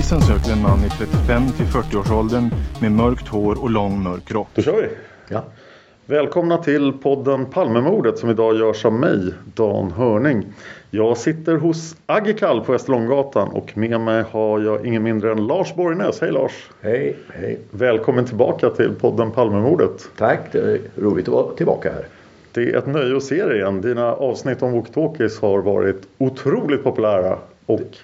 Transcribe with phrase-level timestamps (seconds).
[0.00, 4.48] Polisen söker en man i 35 till 40-årsåldern med mörkt hår och lång mörk rock.
[4.54, 4.88] Då kör vi.
[5.28, 5.44] Ja.
[6.06, 10.46] Välkomna till podden Palmemordet som idag görs av mig, Dan Hörning.
[10.90, 15.74] Jag sitter hos Agikal på Västerlånggatan och med mig har jag ingen mindre än Lars
[15.74, 16.20] Borgnäs.
[16.20, 16.70] Hej Lars!
[16.80, 17.58] Hej, hej!
[17.70, 20.10] Välkommen tillbaka till podden Palmemordet.
[20.18, 22.06] Tack, det är roligt att vara tillbaka här.
[22.52, 23.80] Det är ett nöje att se dig igen.
[23.80, 27.38] Dina avsnitt om walkie-talkies har varit otroligt populära.
[27.66, 27.96] Och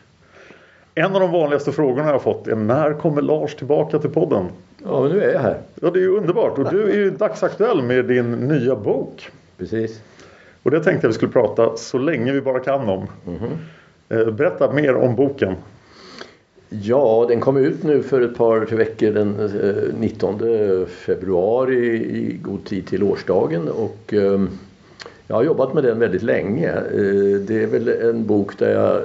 [0.98, 4.46] en av de vanligaste frågorna jag fått är när kommer Lars tillbaka till podden?
[4.84, 5.58] Ja, men nu är jag här.
[5.74, 6.58] Ja, det är ju underbart.
[6.58, 9.28] Och du är ju dagsaktuell med din nya bok.
[9.58, 10.00] Precis.
[10.62, 13.06] Och det tänkte jag vi skulle prata så länge vi bara kan om.
[13.26, 14.36] Mm.
[14.36, 15.54] Berätta mer om boken.
[16.68, 19.50] Ja, den kom ut nu för ett par tre veckor den
[20.00, 23.68] 19 februari i god tid till årsdagen.
[23.68, 24.48] Och ehm,
[25.28, 26.72] jag har jobbat med den väldigt länge.
[27.46, 29.02] Det är väl en bok där jag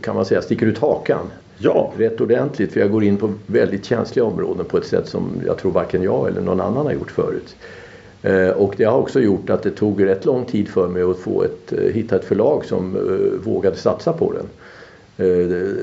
[0.00, 1.30] kan man säga sticker ut hakan.
[1.58, 1.92] Ja.
[1.96, 5.58] Rätt ordentligt för jag går in på väldigt känsliga områden på ett sätt som jag
[5.58, 7.56] tror varken jag eller någon annan har gjort förut.
[8.56, 11.42] Och det har också gjort att det tog rätt lång tid för mig att få
[11.42, 12.96] ett, hitta ett förlag som
[13.44, 14.46] vågade satsa på den.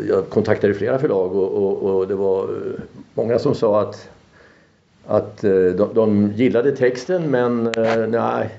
[0.07, 2.47] Jag kontaktade flera förlag och, och, och det var
[3.13, 4.09] många som sa att
[5.07, 5.41] att
[5.77, 7.71] de, de gillade texten men
[8.07, 8.49] nej,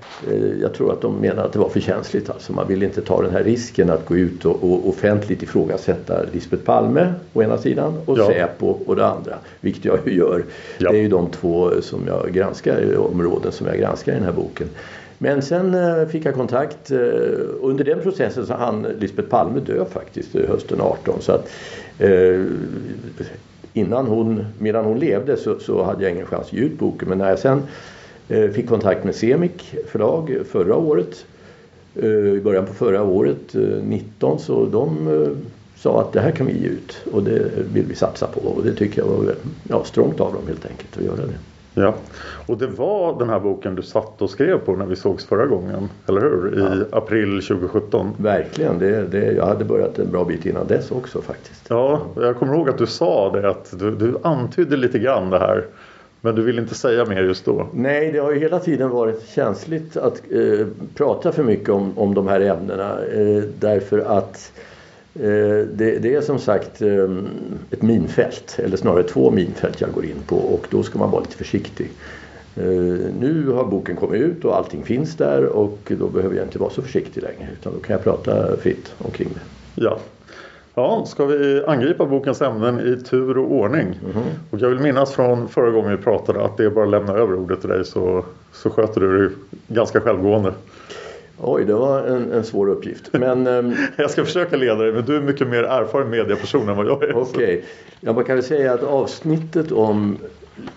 [0.61, 2.31] jag tror att de menade att det var för känsligt.
[2.31, 6.23] Alltså man vill inte ta den här risken att gå ut och, och offentligt ifrågasätta
[6.33, 8.27] Lisbeth Palme å ena sidan och Ja.
[8.27, 9.35] Säpo å det andra.
[9.61, 10.45] Vilket jag ju gör.
[10.79, 10.91] Ja.
[10.91, 14.33] Det är ju de två som jag granskar, områden som jag granskar i den här
[14.33, 14.69] boken.
[15.19, 16.91] Men sen eh, fick jag kontakt.
[16.91, 16.99] eh,
[17.61, 21.15] Under den processen så hann Lisbeth Palme dö faktiskt eh, hösten 18.
[21.21, 21.51] Så att,
[21.99, 22.41] eh,
[23.75, 27.09] innan hon, medan hon levde så, så hade jag ingen chans att ge ut boken.
[27.09, 27.63] Men när jag sen
[28.29, 31.25] eh, fick kontakt med Semik förlag förra året.
[31.95, 35.29] eh, I början på förra året, eh, 19, så de eh,
[35.77, 36.97] sa att det här kan vi ge ut.
[37.13, 38.41] Och det vill vi satsa på.
[38.41, 39.35] Och det tycker jag var
[39.69, 41.39] ja, strångt av dem helt enkelt att göra det.
[41.75, 41.95] Ja.
[42.47, 45.47] Och det var den här boken du satt och skrev på när vi sågs förra
[45.47, 45.89] gången.
[46.09, 46.59] Eller hur?
[46.59, 48.11] I april 2017.
[48.17, 51.67] Verkligen, det, det, jag hade börjat en bra bit innan dess också faktiskt.
[51.69, 55.39] Ja, jag kommer ihåg att du sa det att du, du antydde lite grann det
[55.39, 55.65] här.
[56.21, 57.67] Men du vill inte säga mer just då.
[57.73, 62.15] Nej, det har ju hela tiden varit känsligt att eh, prata för mycket om, om
[62.15, 62.99] de här ämnena.
[63.05, 64.53] Eh, därför att
[65.15, 67.09] det, det är som sagt eh,
[67.71, 71.21] ett minfält, eller snarare två minfält jag går in på och då ska man vara
[71.21, 71.91] lite försiktig.
[72.57, 72.65] Eh,
[73.21, 76.71] nu har boken kommit ut och allting finns där och då behöver jag inte vara
[76.71, 79.41] så försiktig längre utan då kan jag prata fritt omkring det.
[79.83, 79.99] Ja.
[80.77, 84.01] Ja, ska vi angripa bokens ämnen i tur och ordning?
[84.51, 87.13] Och jag vill minnas från förra gången vi pratade att det är bara att lämna
[87.13, 89.35] över ordet till dig så, så sköter du det
[89.75, 90.53] ganska självgående.
[91.39, 93.13] Oj, det var en, en svår uppgift.
[93.13, 96.77] Men, um, jag ska försöka leda dig, men du är mycket mer erfaren medieperson än
[96.77, 97.17] vad jag är.
[97.17, 97.45] Okej.
[97.45, 97.63] Okay.
[98.01, 100.19] Ja, man kan väl säga att avsnittet om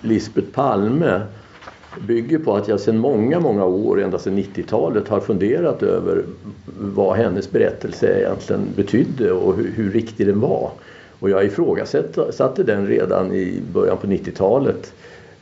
[0.02, 1.22] Lisbeth Palme
[2.08, 6.24] bygger på att jag sedan många, många år, ända sedan 90-talet, har funderat över
[6.80, 10.72] vad hennes berättelse egentligen betydde och hur, hur riktig den var.
[11.20, 14.94] Och jag ifrågasatte den redan i början på 90-talet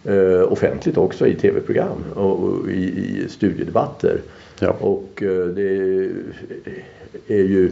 [0.03, 4.21] eh, offentligt också i tv-program och, och i, i, studiedebatter.
[4.59, 4.75] Ja.
[4.79, 6.09] Och eh, det
[7.27, 7.71] är ju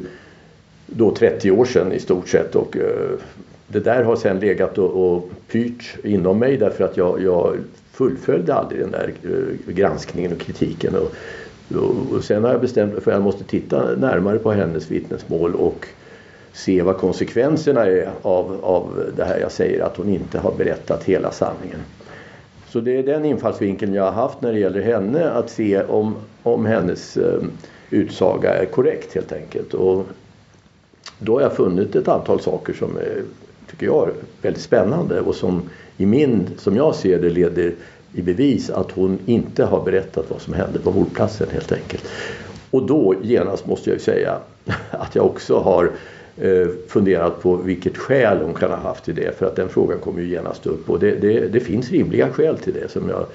[0.88, 3.20] då 30 år sedan i stort sett och eh,
[3.68, 7.58] det där har sen legat och, och pyrt inom mig därför att jag, jag
[7.92, 10.96] fullföljde aldrig den där eh, granskningen och kritiken.
[10.96, 11.12] Och,
[11.78, 14.92] och, och sen har jag bestämt mig för att jag måste titta närmare på hennes
[14.92, 15.88] vittnesmål och
[16.54, 21.04] se vad konsekvenserna är av, av det här jag säger att hon inte har berättat
[21.04, 21.80] hela sanningen.
[22.74, 26.16] Så det är den infallsvinkeln jag har haft när det gäller henne att se om,
[26.44, 27.42] om hennes eh,
[27.90, 29.74] utsaga är korrekt helt enkelt.
[29.74, 30.06] Och
[31.20, 33.24] då har jag funnit ett antal saker som är,
[33.70, 34.10] tycker jag,
[34.42, 37.74] väldigt spännande och som i min, som jag ser det, leder
[38.14, 42.04] i bevis att hon inte har berättat vad som hände på mordplatsen helt enkelt.
[42.72, 44.38] Och då genast måste jag säga
[44.92, 45.92] att jag också har eh,
[46.38, 50.00] Eh, funderat på vilket skäl hon kan ha haft till det för att den frågan
[50.00, 53.26] kommer ju genast upp och det, det, det finns rimliga skäl till det som jag,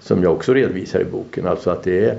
[0.00, 1.46] som jag också redovisar i boken.
[1.46, 2.18] Alltså att det är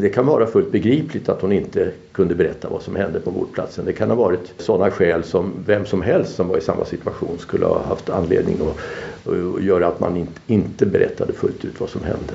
[0.00, 3.84] det kan vara fullt begripligt att hon inte kunde berätta vad som hände på mordplatsen.
[3.84, 7.38] Det kan ha varit sådana skäl som vem som helst som var i samma situation
[7.38, 12.32] skulle ha haft anledning att, göra att man inte berättade fullt ut vad som hände.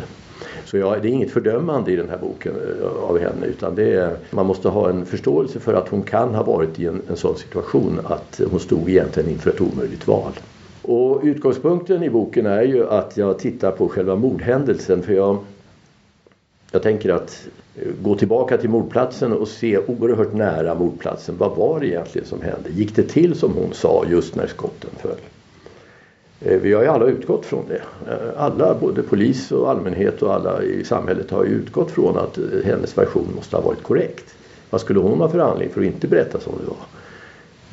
[0.71, 3.93] Så jag, det är inget fördömande i den här boken eh, av henne utan det
[3.93, 7.17] är, man måste ha en förståelse för att hon kan ha varit i en, en
[7.17, 10.31] sån situation att hon stod egentligen inför ett omöjligt val.
[10.81, 15.37] Och utgångspunkten i boken är ju att jag tittar på själva mordhändelsen för jag
[16.71, 21.35] jag tänker att eh, gå tillbaka till mordplatsen och se oerhört nära mordplatsen.
[21.37, 22.69] Vad var det egentligen som hände?
[22.69, 25.17] Gick det till som hon sa just när skotten föll?
[26.45, 27.81] Eh, vi har ju alla utgått från det.
[28.11, 32.37] Eh, alla, både polis och allmänhet och alla i samhället har ju utgått från att
[32.37, 34.35] eh, hennes version måste ha varit korrekt.
[34.69, 36.77] Vad skulle hon ha för anledning för att inte berätta som det var?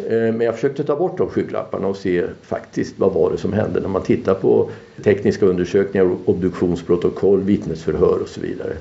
[0.09, 3.81] Men jag försökte ta bort de skygglapparna och se faktiskt vad var det som hände
[3.81, 4.71] när man tittar på
[5.05, 8.77] tekniska undersökningar, obduktionsprotokoll, vittnesförhör och så vidare.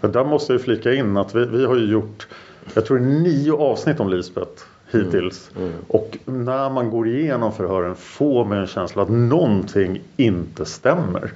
[0.00, 2.28] Där måste jag flika in att vi, vi har ju gjort,
[2.74, 4.62] jag tror nio avsnitt om Lisbeth
[4.94, 5.50] hittills.
[5.56, 5.68] Mm.
[5.68, 5.78] Mm.
[5.88, 11.32] Och när man går igenom förhören får man en känsla att någonting inte stämmer.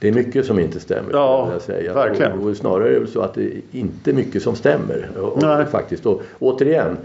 [0.00, 1.10] Det är mycket som inte stämmer.
[1.12, 1.52] Ja,
[1.94, 2.32] verkligen.
[2.32, 5.10] Och, och snarare är det så att det är inte mycket som stämmer.
[5.16, 6.06] Och, och faktiskt.
[6.06, 6.96] Och, återigen,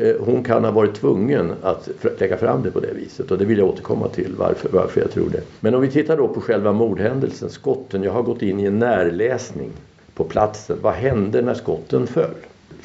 [0.00, 1.88] Eh, hon kan ha varit tvungen att
[2.18, 5.10] lägga fram det på det viset och det vill jag återkomma till varför, varför jag
[5.10, 5.40] tror det.
[5.60, 8.02] Men om vi tittar då på själva mordhändelsen, skotten.
[8.02, 9.70] Jag har gått in i en närläsning
[10.14, 10.78] på platsen.
[10.82, 12.34] Vad hände när skotten föll?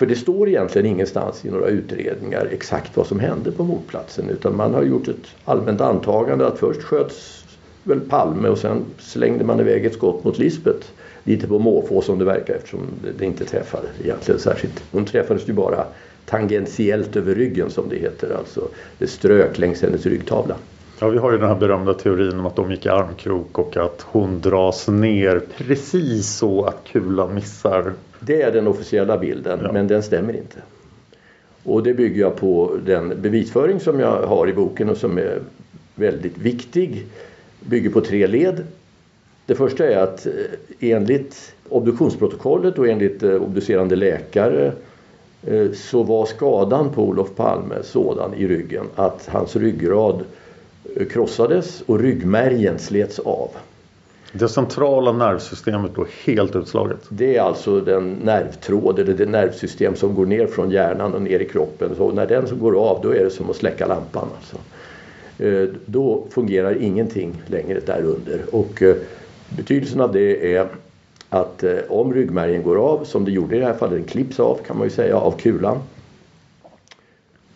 [0.01, 4.55] För det står egentligen ingenstans i några utredningar exakt vad som hände på mordplatsen utan
[4.55, 7.45] man har gjort ett allmänt antagande att först sköts
[7.83, 10.87] väl Palme och sen slängde man iväg ett skott mot Lisbeth.
[11.23, 12.79] Lite på måfå som det verkar eftersom
[13.17, 14.83] det inte träffade egentligen särskilt.
[14.91, 15.85] Hon träffades ju bara
[16.25, 18.35] tangentiellt över ryggen som det heter.
[18.37, 18.67] Alltså
[18.97, 20.55] det strök längs hennes ryggtavla.
[21.03, 23.77] Ja, vi har ju den här berömda teorin om att de gick i armkrok och
[23.77, 27.93] att hon dras ner precis så att kulan missar.
[28.19, 29.71] Det är den officiella bilden, ja.
[29.71, 30.57] men den stämmer inte.
[31.63, 35.39] Och det bygger jag på den bevisföring som jag har i boken och som är
[35.95, 37.05] väldigt viktig.
[37.59, 38.63] Bygger på tre led.
[39.45, 40.33] Det första är att eh,
[40.79, 44.71] enligt obduktionsprotokollet och enligt eh, obducerande läkare
[45.47, 50.23] Eh, så var skadan på Olof Palme sådan i ryggen att hans ryggrad
[51.09, 53.49] krossades och ryggmärgen slets av.
[54.33, 56.99] Det centrala nervsystemet då helt utslaget?
[57.09, 61.39] Det är alltså den nervtråd eller det nervsystem som går ner från hjärnan och ner
[61.39, 61.95] i kroppen.
[61.97, 64.27] Så när den går av då är det som att släcka lampan.
[64.37, 64.57] Alltså.
[65.43, 68.55] Eh, då fungerar ingenting längre där under.
[68.55, 68.83] Och
[69.49, 70.67] betydelsen av det är
[71.29, 74.39] att eh, om ryggmärgen går av, som det gjorde i det här fallet, den klipps
[74.39, 75.79] av kan man ju säga av kulan.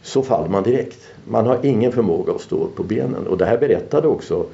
[0.01, 1.14] Så faller man direkt.
[1.27, 3.27] Man har ingen förmåga att stå upp på benen.
[3.27, 4.45] Och det här berättade också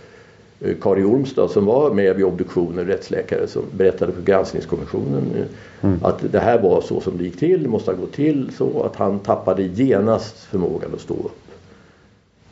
[0.62, 6.00] eh, Kari Ormstad som var med vid obduktionen, rättsläkare som berättade för granskningskommissionen eh, mm.
[6.04, 8.84] att det här var så som det gick till, det måste ha gått till så
[8.84, 11.42] att han tappade genast förmågan att stå upp.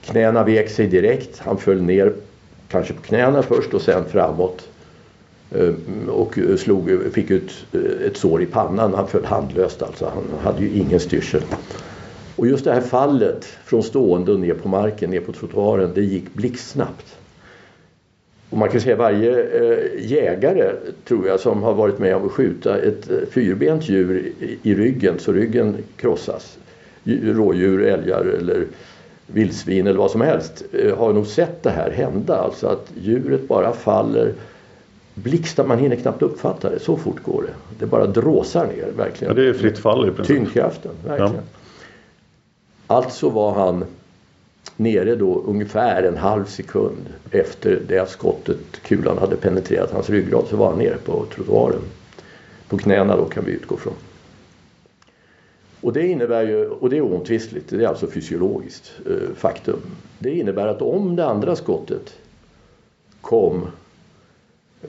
[0.01, 2.13] Knäna vek sig direkt, han föll ner
[2.67, 4.69] kanske på knäna först och sen framåt
[5.51, 5.73] Eh,
[6.09, 7.65] och slog, fick ut
[8.05, 8.93] ett sår i pannan.
[8.93, 10.11] Han föll handlöst alltså.
[10.15, 11.41] Han hade ju ingen styrsel.
[12.39, 16.01] Och just det här fallet från stående och ner på marken, ner på trottoaren, det
[16.01, 17.17] gick blixtsnabbt.
[18.49, 20.71] Och man kan säga varje eh, jägare
[21.07, 24.31] tror jag som har varit med om att skjuta ett eh, fyrbent djur
[24.63, 26.57] i, ryggen så ryggen krossas.
[27.23, 28.65] Rådjur, älgar eller
[29.27, 32.35] vildsvin eller vad som helst eh, har nog sett det här hända.
[32.35, 34.33] Alltså att djuret bara faller
[35.13, 36.79] blixtar, man hinner knappt uppfatta det.
[36.79, 37.53] Så fort går det.
[37.79, 39.35] Det bara dråsar ner verkligen.
[39.35, 40.37] Ja, det är fritt fall i princip.
[40.37, 41.33] Tyngdkraften, verkligen.
[41.33, 41.58] Ja.
[42.91, 43.85] Alltså var han
[44.77, 50.45] nere då ungefär en halv sekund efter det att skottet, kulan hade penetrerat hans ryggrad
[50.49, 51.81] så var han nere på trottoaren.
[52.67, 53.93] På knäna då kan vi utgå från.
[55.81, 59.79] Och det innebär ju, och det är oomtvistligt, det är alltså fysiologiskt eh, faktum.
[60.19, 62.13] Det innebär att om det andra skottet
[63.21, 63.67] kom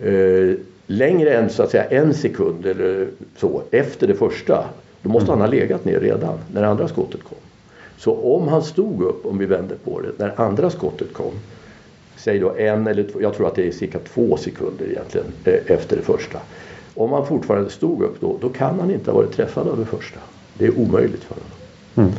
[0.03, 0.55] eh,
[0.87, 4.65] längre än så att säga en sekund eller så efter det första,
[5.03, 5.41] då måste mm.
[5.41, 7.39] han ha legat ner redan när det andra skottet kom.
[8.01, 11.33] Så om han stod upp, om vi vänder på det, när andra skottet kom,
[12.17, 15.61] säg då en eller två, jag tror att det är cirka två sekunder egentligen eh,
[15.67, 16.39] efter det första.
[16.95, 19.85] Om han fortfarande stod upp då, då kan han inte ha varit träffad av det
[19.85, 20.21] första.
[20.55, 21.51] Det är omöjligt för honom.
[21.97, 22.11] Mm.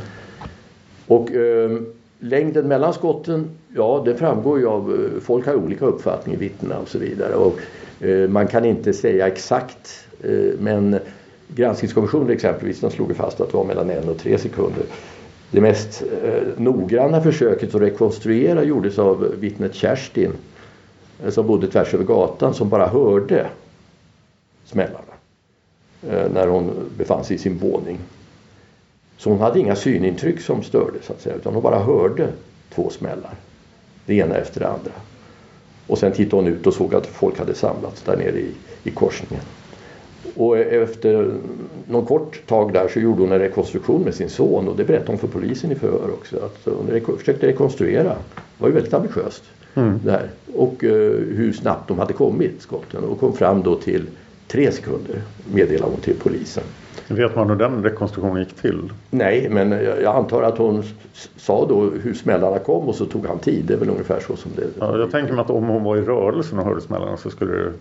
[1.07, 1.81] Och eh,
[2.19, 6.87] längden mellan skotten, ja det framgår ju av, eh, folk har olika uppfattning, vittnena och
[6.87, 7.35] så vidare.
[7.35, 7.59] Och,
[8.05, 10.99] eh, man kan inte säga exakt eh, men
[11.47, 14.83] granskningskommissionen exempelvis de slog fast att det var mellan en och tre sekunder.
[15.51, 20.31] Det mest eh, noggranna försöket att rekonstruera gjordes av vittnet Kerstin
[21.23, 23.47] eh, som bodde tvärs över gatan som bara hörde
[24.65, 25.13] smällarna
[26.09, 27.99] eh, när hon befann sig i sin våning.
[29.17, 32.27] Så hon hade inga synintryck som störde så att säga utan hon bara hörde
[32.75, 33.33] två smällar.
[34.05, 34.91] Det ena efter det andra.
[35.87, 38.51] Och sen tittade hon ut och såg att folk hade samlats där nere i,
[38.83, 39.43] i korsningen.
[40.35, 41.33] Och efter
[41.87, 45.11] någon kort tag där så gjorde hon en rekonstruktion med sin son och det berättade
[45.11, 46.35] hon för polisen i förhör också.
[46.35, 48.15] Att hon försökte rekonstruera.
[48.33, 49.43] Det var ju väldigt ambitiöst.
[49.75, 49.99] Mm.
[50.05, 50.29] Där.
[50.55, 50.91] Och uh,
[51.35, 54.05] hur snabbt de hade kommit skotten och kom fram då till
[54.47, 55.21] tre sekunder
[55.53, 56.63] meddelade hon till polisen.
[57.07, 58.91] Vet man hur den rekonstruktionen gick till?
[59.09, 60.83] Nej, men jag antar att hon
[61.37, 63.65] sa då hur smällarna kom och så tog han tid.
[63.65, 65.97] Det är väl ungefär så som det ja, Jag tänker mig att om hon var
[65.97, 67.71] i rörelse och hörde smällarna så skulle det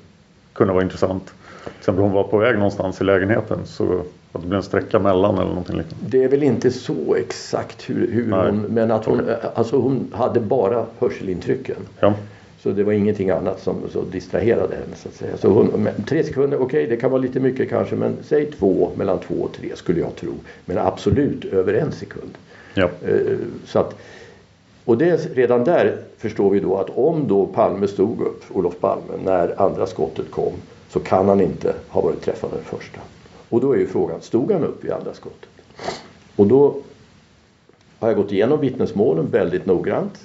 [0.52, 1.26] kunna vara intressant.
[1.64, 4.02] Till exempel hon var på väg någonstans i lägenheten så
[4.32, 6.06] att det blev en sträcka mellan eller någonting liknande.
[6.08, 9.22] Det är väl inte så exakt hur, hur hon, men att hon,
[9.54, 11.76] alltså hon hade bara hörselintrycken.
[12.00, 12.14] Ja.
[12.62, 15.36] Så det var ingenting annat som så distraherade henne så att säga.
[15.36, 18.90] Så hon, tre sekunder, okej okay, det kan vara lite mycket kanske men säg två,
[18.96, 20.32] mellan två och tre skulle jag tro.
[20.64, 22.30] Men absolut över en sekund.
[22.74, 22.90] Ja.
[23.06, 23.96] Eh, så att,
[24.90, 29.12] och det, redan där förstår vi då att om då Palme stod upp, Olof Palme,
[29.24, 30.52] när andra skottet kom
[30.88, 33.00] så kan han inte ha varit träffad den första.
[33.48, 35.48] Och då är ju frågan, stod han upp i andra skottet?
[36.36, 36.76] Och då
[37.98, 40.20] har jag gått igenom vittnesmålen väldigt noggrant.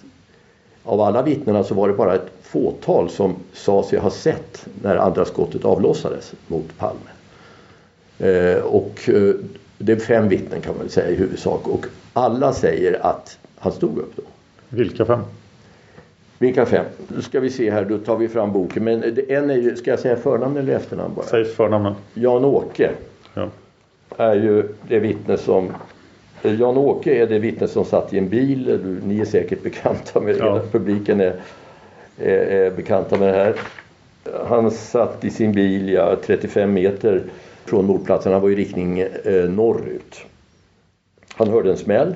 [0.84, 4.96] Av alla vittnena så var det bara ett fåtal som sa sig ha sett när
[4.96, 7.12] andra skottet avlossades mot Palme.
[8.20, 9.36] Eh, och eh,
[9.78, 13.72] det är fem vittnen kan man väl säga i huvudsak och alla säger att han
[13.72, 14.24] stod upp då.
[14.76, 15.20] Vilka fem?
[16.40, 16.86] Vilka fem?
[17.08, 18.84] Nu ska vi se här, då tar vi fram boken.
[18.84, 21.26] Men en är ju, ska jag säga förnamn eller efternamn bara?
[21.26, 21.94] Säg förnamnen.
[22.14, 22.92] Jan-Åke
[23.34, 23.50] ja.
[24.18, 25.72] är ju det vittne som
[26.42, 28.80] Jan-Åke är det vittne som satt i en bil.
[29.04, 30.40] Ni är säkert bekanta med det.
[30.40, 30.62] Ja.
[30.72, 31.36] Publiken är,
[32.18, 33.56] är, är, bekanta med det här.
[34.48, 37.24] Han satt i sin bil ja, 35 meter
[37.66, 38.34] från mordplatsen.
[38.34, 40.26] Han var i riktning eh, norrut.
[41.36, 42.16] Han hörde en smäll.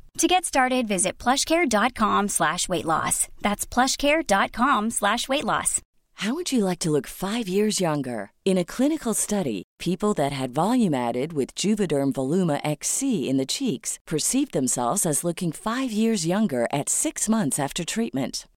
[0.17, 3.27] To get started, visit plushcare.com slash weight loss.
[3.41, 5.81] That's plushcare.com slash weight loss.
[6.15, 8.31] How would you like to look five years younger?
[8.45, 13.45] In a clinical study, people that had volume added with Juvederm Voluma XC in the
[13.47, 18.45] cheeks perceived themselves as looking five years younger at six months after treatment.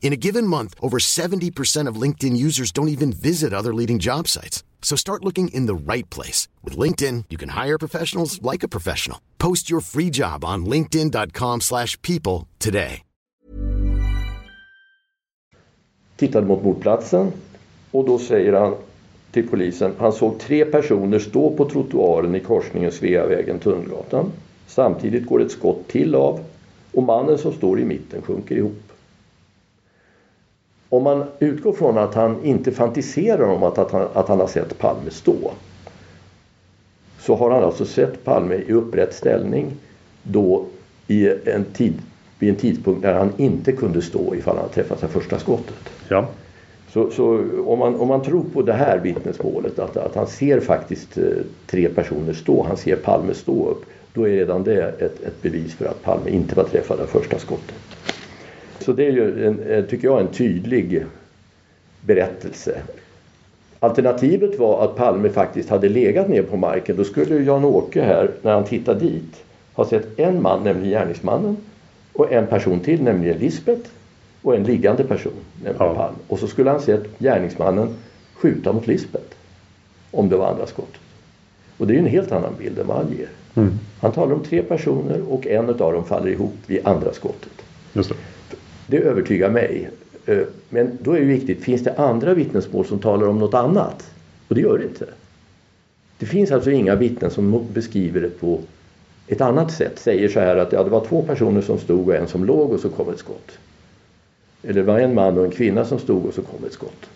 [0.00, 4.26] In a given month, over 70% of LinkedIn users don't even visit other leading job
[4.26, 4.64] sites.
[4.80, 6.48] So start looking in the right place.
[6.64, 9.20] With LinkedIn, you can hire professionals like a professional.
[9.38, 13.02] Post your free job on linkedin.com slash people today.
[16.16, 17.32] Tittade mot mordplatsen
[17.90, 18.74] och då säger han
[19.30, 24.30] till polisen, han såg tre personer stå på trottoaren i korsningen Sveavägen-Tunnelgatan.
[24.66, 26.44] Samtidigt går ett skott till av
[26.92, 28.87] och mannen som står i mitten sjunker ihop.
[30.88, 34.46] Om man utgår från att han inte fantiserar om att, att, han, att han har
[34.46, 35.52] sett Palme stå
[37.18, 39.72] så har han alltså sett Palme i upprätt ställning
[40.22, 40.64] då
[41.06, 41.94] i en tid,
[42.38, 45.74] vid en tidpunkt när han inte kunde stå ifall han träffat sig första skottet.
[46.08, 46.26] Ja.
[46.92, 50.60] Så, så om, man, om man tror på det här vittnesmålet att, att han ser
[50.60, 51.24] faktiskt eh,
[51.66, 55.74] tre personer stå, han ser Palme stå upp, då är redan det ett, ett bevis
[55.74, 57.76] för att Palme inte var träffad av första skottet.
[58.78, 61.04] Så det är ju, en, tycker jag, en tydlig
[62.00, 62.80] berättelse.
[63.80, 66.96] Alternativet var att Palme faktiskt hade legat ner på marken.
[66.96, 69.44] Då skulle Jan-Åke här, när han tittade dit,
[69.74, 71.56] ha sett en man, nämligen gärningsmannen,
[72.12, 73.90] och en person till, nämligen Lisbeth,
[74.42, 75.32] och en liggande person,
[75.62, 75.94] nämligen ja.
[75.94, 76.18] Palme.
[76.28, 77.88] Och så skulle han sett gärningsmannen
[78.34, 79.36] skjuta mot Lisbeth,
[80.10, 81.00] om det var andra skottet.
[81.78, 83.28] Och det är ju en helt annan bild än vad han ger.
[83.54, 83.78] Mm.
[84.00, 87.52] Han talar om tre personer och en av dem faller ihop vid andra skottet.
[87.92, 88.16] Just det.
[88.90, 89.90] Det övertygar mig.
[90.26, 94.10] Eh, men då är det viktigt, finns det andra vittnesmål som talar om något annat?
[94.48, 95.06] Och det gör det inte.
[96.18, 98.60] Det finns alltså inga vittnen som beskriver det på
[99.26, 99.98] ett annat sätt.
[99.98, 102.72] Säger så här att ja, det var två personer som stod och en som låg
[102.72, 103.58] och så kom ett skott.
[104.62, 107.10] Eller det var en man och en kvinna som stod och så kom ett skott.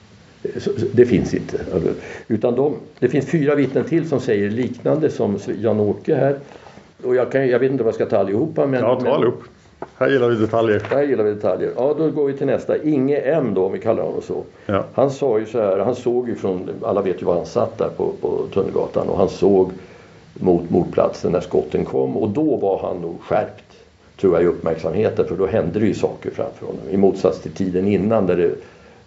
[0.92, 1.60] Det finns inte.
[2.28, 6.38] Utan de, det finns fyra vittnen till som säger liknande som Jan-Åke här.
[7.02, 8.66] Och jag, kan, jag vet inte vad jag ska ta allihopa.
[8.66, 9.42] Men, ja, ta allihop.
[9.96, 10.82] Här gillar vi detaljer.
[10.90, 11.72] Här gillar vi detaljer.
[11.76, 12.82] Ja, då går vi till nästa.
[12.82, 14.42] Inge M då, om vi kallar honom så.
[14.66, 14.84] Ja.
[14.94, 17.78] Han sa ju så här, han såg ju från, alla vet ju var han satt
[17.78, 19.70] där på, på Tunnelgatan och han såg
[20.34, 23.64] mot mordplatsen när skotten kom och då var han nog skärpt
[24.20, 26.80] tror jag i uppmärksamheten för då hände det ju saker framför honom.
[26.90, 28.46] I motsats till tiden innan där det,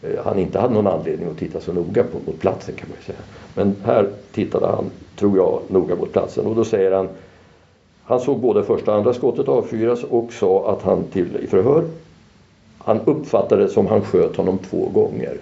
[0.10, 2.98] eh, han inte hade någon anledning att titta så noga på, mot platsen kan man
[3.06, 3.18] säga.
[3.56, 7.08] Men här tittade han, tror jag, noga mot platsen och då säger han
[8.06, 11.84] han såg både första och andra skottet avfyras och sa att han till i förhör
[12.86, 15.38] han uppfattade det som han sköt honom två gånger.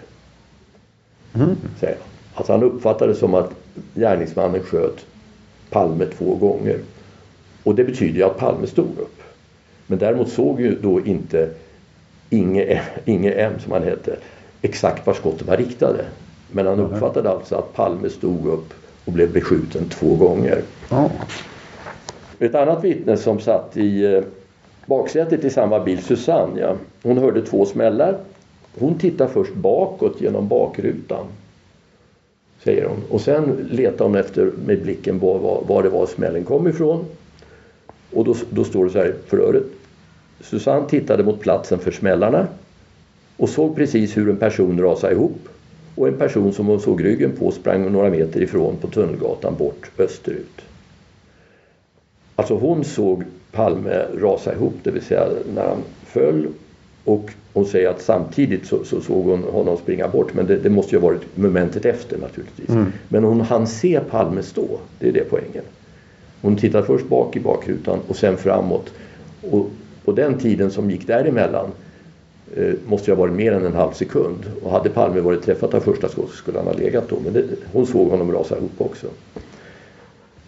[1.33, 1.55] Mm.
[1.79, 2.07] Säger han.
[2.33, 3.51] Alltså han uppfattade det som att
[3.95, 5.05] gärningsmannen sköt
[5.69, 6.79] Palme två gånger.
[7.63, 9.21] Och det betyder ju att Palme stod upp.
[9.87, 11.49] Men däremot såg ju då inte
[12.29, 14.17] Inge, Inge M som han hette
[14.61, 16.05] exakt var skotten var riktade.
[16.51, 18.73] Men han uppfattade alltså att Palme stod upp
[19.05, 20.61] och blev beskjuten två gånger.
[20.91, 21.11] Oh.
[22.43, 24.23] Ett annat vittne som satt i eh,
[24.85, 28.17] baksätet i samma bil, Susanne, ja, hon hörde två smällar.
[28.79, 31.25] Hon tittade först bakåt genom bakrutan.
[32.63, 32.97] Säger hon.
[33.09, 37.05] Och sen letar hon efter med blicken var, var, var det var smällen kom ifrån.
[38.13, 39.63] Och då, då står det så här i förhöret.
[40.41, 42.47] Susanne tittade mot platsen för smällarna
[43.37, 45.49] och såg precis hur en person rasade ihop
[45.95, 49.91] och en person som hon såg ryggen på sprang några meter ifrån på Tunnelgatan bort
[49.97, 50.61] österut.
[52.43, 56.47] Alltså hon såg Palme rasa ihop, det vill säga när han föll
[57.03, 60.69] och hon säger att samtidigt så, så såg hon honom springa bort men det, det,
[60.69, 62.69] måste ju ha varit momentet efter naturligtvis.
[62.69, 62.91] Mm.
[63.07, 65.63] Men hon hann se Palme stå, det är det poängen.
[66.41, 68.93] Hon tittar först bak i bakrutan och sen framåt.
[69.51, 69.69] Och
[70.05, 71.71] på den tiden som gick däremellan
[72.55, 74.45] eh, måste ju ha varit mer än en halv sekund.
[74.63, 77.15] Och hade Palme varit träffad av första skottet skulle han ha legat då.
[77.23, 79.07] Men det, hon såg honom rasa ihop också.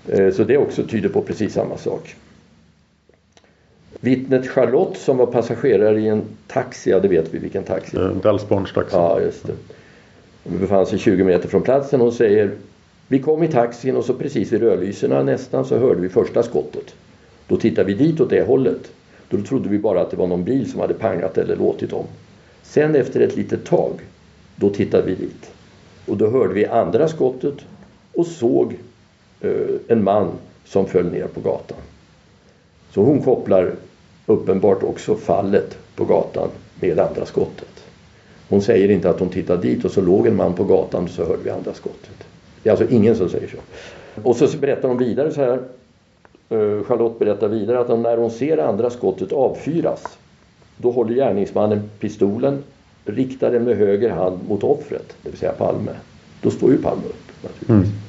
[0.09, 2.15] Eh, så det också tyder på precis samma sak.
[3.99, 7.97] Vittnet Charlotte som var passagerare i en taxi, ja det vet vi vilken taxi.
[8.23, 8.95] Dellsborns taxi.
[8.95, 9.53] Ja, just det.
[10.43, 11.99] Hon befann sig 20 meter från platsen.
[11.99, 12.51] Hon säger
[13.07, 16.95] Vi kom i taxin och så precis vid rödlyserna nästan så hörde vi första skottet.
[17.47, 18.91] Då tittade vi dit åt det hållet.
[19.29, 22.05] Då trodde vi bara att det var någon bil som hade pangat eller låtit om.
[22.63, 23.91] Sen efter ett litet tag,
[24.55, 25.51] då tittade vi dit.
[26.05, 27.55] Och då hörde vi andra skottet
[28.13, 28.79] och såg eh,
[29.45, 30.31] Eh, en man
[30.65, 31.77] som föll ner på gatan.
[32.91, 33.71] Så hon kopplar
[34.25, 37.83] uppenbart också fallet på gatan med andra skottet.
[38.49, 41.09] Hon säger inte att hon tittade dit och så låg en man på gatan och
[41.09, 42.27] så hörde vi andra skottet.
[42.63, 43.57] Det är alltså ingen som säger så.
[44.23, 45.59] Och så berättar hon vidare så här.
[46.49, 50.03] Eh, Charlotte berättar vidare att när hon ser andra skottet avfyras
[50.77, 52.63] då håller gärningsmannen pistolen
[53.05, 55.91] riktar den med höger hand mot offret, det vill säga Palme.
[56.41, 57.69] Då står ju Palme upp naturligtvis.
[57.69, 58.04] Mm.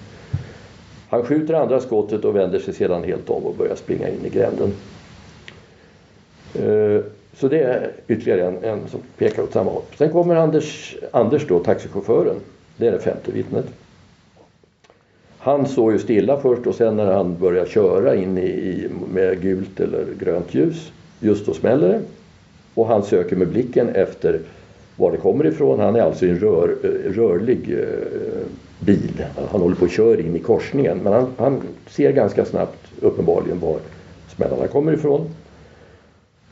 [1.09, 4.29] Han skjuter andra skottet och vänder sig sedan helt om och börjar springa in i
[4.29, 4.73] gränden.
[6.55, 9.83] Eh, så det är ytterligare en, en som pekar åt samma håll.
[9.99, 12.37] Sen kommer Anders, Anders då, taxichauffören.
[12.77, 13.67] Det är det femte vittnet.
[15.39, 19.81] Han står ju stilla först och sen när han börjar köra in i, med gult
[19.81, 22.01] eller grönt ljus, just då smäller det.
[22.75, 24.41] Och han söker med blicken efter
[24.97, 25.81] var det kommer ifrån.
[25.81, 28.47] Han är alltså i en rör, eh, rörlig eh,
[28.81, 29.25] bil.
[29.51, 33.61] Han håller på och kör in i korsningen men han, han ser ganska snabbt uppenbarligen
[33.61, 33.79] var
[34.37, 35.27] smällarna kommer ifrån.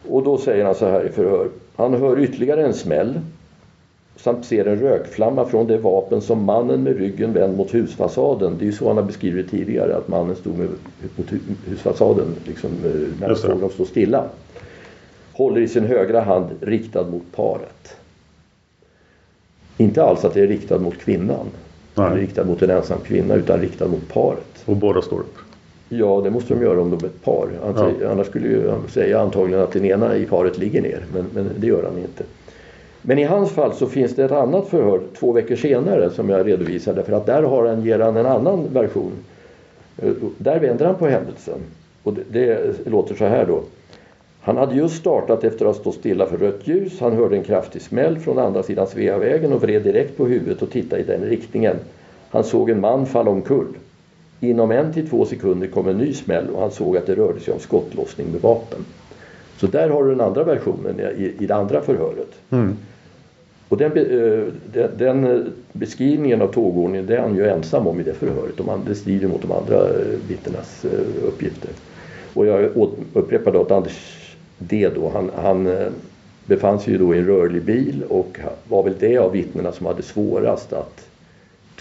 [0.09, 1.49] Och då säger han så här i förhör.
[1.77, 3.21] Han hör ytterligare en smäll
[4.17, 8.57] samt ser en rökflamma från det vapen som mannen med ryggen vänd mot husfasaden.
[8.59, 10.69] Det är ju så han har beskrivit tidigare att mannen stod med,
[11.17, 11.33] mot
[11.67, 14.25] husfasaden liksom, eh, när dem stå stilla.
[15.33, 17.97] Håller i sin högra hand riktad mot paret.
[19.77, 21.47] Inte alls att det är riktat mot kvinnan.
[21.95, 22.21] Nej.
[22.21, 24.65] Riktad mot en ensam kvinna utan riktad mot paret.
[24.65, 25.37] Och båda står upp?
[25.89, 27.49] Ja, det måste de göra om de är ett par.
[27.63, 27.91] Ja.
[28.11, 31.05] Annars skulle ju säga antagligen att den ena i paret ligger ner.
[31.13, 32.25] Men, men det gör han inte.
[33.03, 36.47] Men i hans fall så finns det ett annat förhör två veckor senare som jag
[36.47, 39.13] redovisade för att där har han, ger han en annan version.
[39.99, 41.59] Eh, där vänder han på händelsen.
[42.03, 43.63] Och det, det låter så här då.
[44.45, 47.01] Han hade just startat efter att ha stått stilla för rött ljus.
[47.01, 50.71] Han hörde en kraftig smäll från andra sidan Sveavägen och vred direkt på huvudet och
[50.71, 51.77] tittade i den riktningen.
[52.31, 53.67] Han såg en man falla omkull.
[54.41, 57.41] Inom en till två sekunder kom en ny smäll och han såg att det rörde
[57.41, 58.85] sig om skottlossning med vapen.
[59.57, 62.31] Så där har du den andra versionen i, i det andra förhöret.
[62.51, 62.77] Mm.
[63.69, 68.03] Och den, eh, den, den, beskrivningen av tågordningen det är han ju ensam om i
[68.03, 68.57] det förhöret.
[68.57, 71.71] De, det strider mot de andra eh, vittnenas eh, uppgifter.
[72.35, 72.71] Och jag
[73.13, 74.24] upprepar då att Anders
[74.59, 75.77] D då, han, han
[76.47, 78.39] befann sig ju då i en rörlig bil och
[78.69, 81.09] var väl det av vittnena som hade svårast att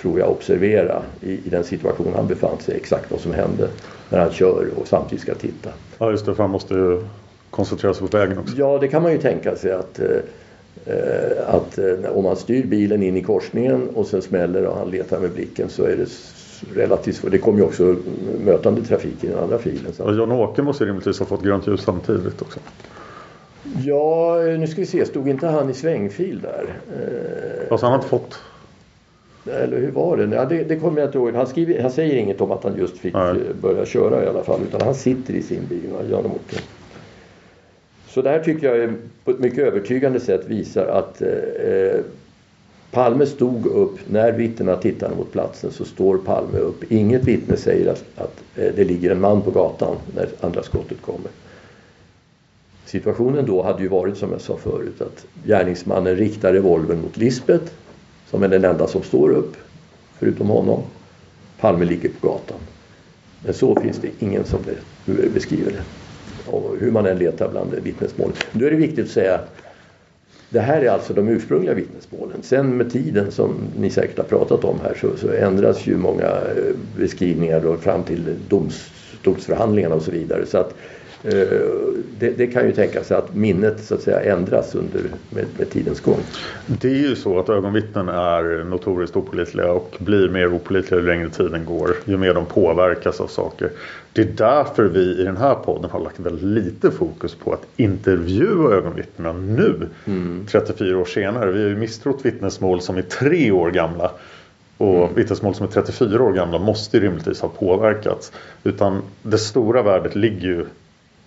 [0.02, 3.70] tror jag observera i, i den situation han befann sig exakt vad som hände
[4.10, 5.70] när han kör och samtidigt ska titta.
[5.98, 7.04] Ja just det, för han måste ju
[7.50, 8.56] koncentrera sig på vägen också.
[8.58, 10.00] Ja det kan man ju tänka sig att
[10.86, 14.90] Eh, att eh, om man styr bilen in i korsningen och sen smäller och han
[14.90, 16.10] letar med blicken så är det
[16.76, 17.32] relativt svårt.
[17.32, 17.96] Det kommer ju också
[18.46, 19.94] mötande trafik i den andra filen.
[19.98, 22.60] Och John-Åke måste rimligtvis ha fått grönt ljus samtidigt också.
[23.86, 25.06] Ja, nu ska vi se.
[25.06, 26.66] Stod inte han i svängfil där?
[27.70, 28.40] Fast han hade fått
[29.46, 30.36] eller hur var det?
[30.36, 31.34] Ja, det, det kommer jag inte ihåg.
[31.36, 33.36] Han, skriver, han säger inget om att han just fick Nej.
[33.62, 34.60] börja köra i alla fall.
[34.68, 36.58] Utan han sitter i sin bil, Jan Åke.
[38.08, 42.00] Så det här tycker jag på ett mycket övertygande sätt visar att eh,
[42.94, 46.92] Palme stod upp, när vittnena tittade mot platsen så står Palme upp.
[46.92, 51.02] Inget vittne säger att, att eh, det ligger en man på gatan när andra skottet
[51.02, 51.32] kommer.
[52.86, 57.74] Situationen då hade ju varit som jag sa förut att gärningsmannen riktar revolvern mot Lisbet
[58.30, 59.56] som är den enda som står upp
[60.20, 60.82] förutom honom.
[61.60, 62.60] Palme ligger på gatan.
[63.46, 64.60] Men så finns det ingen som
[65.34, 65.84] beskriver det
[66.52, 68.36] och hur man än letar bland vittnesmålen.
[68.52, 69.40] Då är det viktigt att säga
[70.54, 72.44] det här är alltså de ursprungliga vittnesmålen.
[72.44, 76.26] Sen med tiden som ni säkert har pratat om här så, så ändras ju många
[76.26, 80.46] eh, beskrivningar då fram till domstolsförhandlingarna och så vidare.
[80.46, 80.76] Så att
[82.20, 86.02] det, det, kan ju tänkas att minnet så att säga ändras under, med, med, tidens
[86.02, 86.20] gång.
[86.66, 91.30] Det är ju så att ögonvittnen är notoriskt opolitliga och blir mer opolitliga ju längre
[91.30, 91.90] tiden går.
[92.06, 93.70] Ju mer de påverkas av saker.
[94.14, 97.66] Det är därför vi i den här podden har lagt väldigt lite fokus på att
[97.78, 99.90] intervjua ögonvittnena nu.
[100.06, 100.46] Mm.
[100.50, 101.52] 34 år senare.
[101.52, 104.12] Vi har ju misstrott vittnesmål som är tre år gamla.
[104.78, 105.16] Och mm.
[105.16, 108.32] vittnesmål som är 34 år gamla måste rimligtvis ha påverkats.
[108.64, 110.66] Utan det stora värdet ligger ju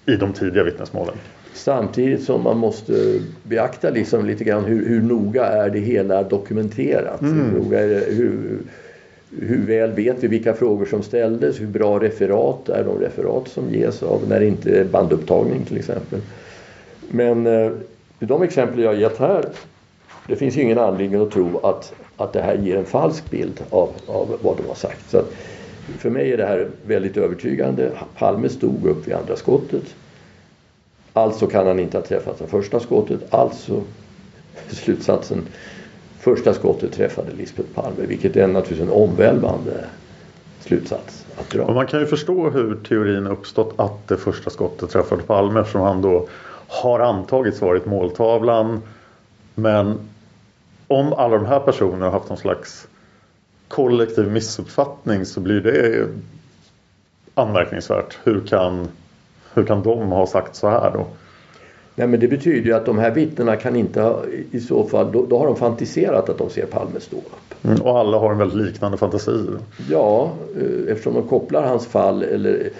[0.07, 1.14] i de tidiga vittnesmålen.
[1.55, 7.21] Samtidigt som man måste beakta liksom lite grann hur, hur noga är det hela dokumenterat.
[7.21, 7.40] Mm.
[7.40, 8.59] Hur, noga är det, hur,
[9.40, 11.61] hur väl vet vi vilka frågor som ställdes?
[11.61, 15.77] Hur bra referat är de referat som ges av när det inte är bandupptagning till
[15.77, 16.21] exempel.
[17.11, 17.73] Men eh,
[18.19, 19.45] de exempel jag har gett här
[20.27, 23.62] det finns ju ingen anledning att tro att, att det här ger en falsk bild
[23.71, 25.11] av, av vad de har sagt.
[25.11, 25.33] Så att,
[25.99, 27.90] för mig är det här väldigt övertygande.
[28.18, 29.94] Palme stod upp vid andra skottet.
[31.12, 33.35] Alltså kan han inte ha träffat det första skottet.
[33.35, 33.83] Alltså
[34.68, 35.42] slutsatsen
[36.18, 39.85] första skottet träffade Lisbeth Palme vilket är naturligtvis en omvälvande
[40.61, 41.62] slutsats att dra.
[41.62, 45.81] Och man kan ju förstå hur teorin uppstått att det första skottet träffade Palme eftersom
[45.81, 46.29] han då
[46.68, 48.83] har antagits varit måltavlan.
[49.55, 49.99] Men
[50.87, 52.88] om alla de här personerna har haft någon slags
[53.69, 56.09] kollektiv missuppfattning så blir det
[57.35, 58.19] anmärkningsvärt.
[58.25, 58.89] Hur kan,
[59.55, 61.07] hur kan de ha sagt så här då?
[61.95, 65.13] Nej men det betyder ju att de här vittnena kan inte ha, i så fall,
[65.13, 67.65] då, då har de fantiserat att de ser Palme stå upp.
[67.65, 69.47] Mm, och alla har en väldigt liknande fantasi.
[69.91, 72.71] Ja, eh, eftersom de kopplar hans fall eller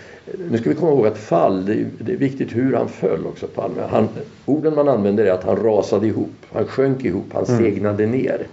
[0.51, 3.27] nu ska vi komma ihåg att fall, det är, det är viktigt hur han föll
[3.27, 3.83] också Palme.
[3.91, 4.09] Han,
[4.45, 7.59] orden man använder är att han rasade ihop, han sjönk ihop, han mm.
[7.59, 8.47] segnade ner.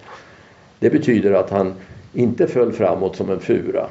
[0.79, 1.73] Det betyder att han
[2.13, 3.87] inte föll framåt som en fura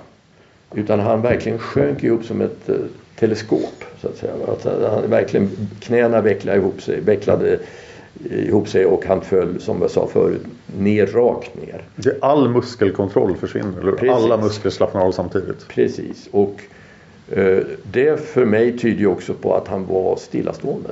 [0.75, 2.77] utan han verkligen sjönk ihop som ett uh,
[3.19, 3.85] teleskop.
[4.01, 4.33] Så att säga.
[4.49, 7.59] Att han verkligen, knäna vecklade ihop sig, vecklade
[8.31, 10.43] ihop sig och han föll som jag sa förut
[10.79, 11.85] ner rakt ner.
[11.97, 14.15] Det all muskelkontroll försvinner, eller Precis.
[14.15, 15.69] Alla muskler slappnar av samtidigt.
[15.69, 16.61] Precis och
[17.37, 17.61] uh,
[17.93, 20.91] det för mig tyder ju också på att han var stillastående.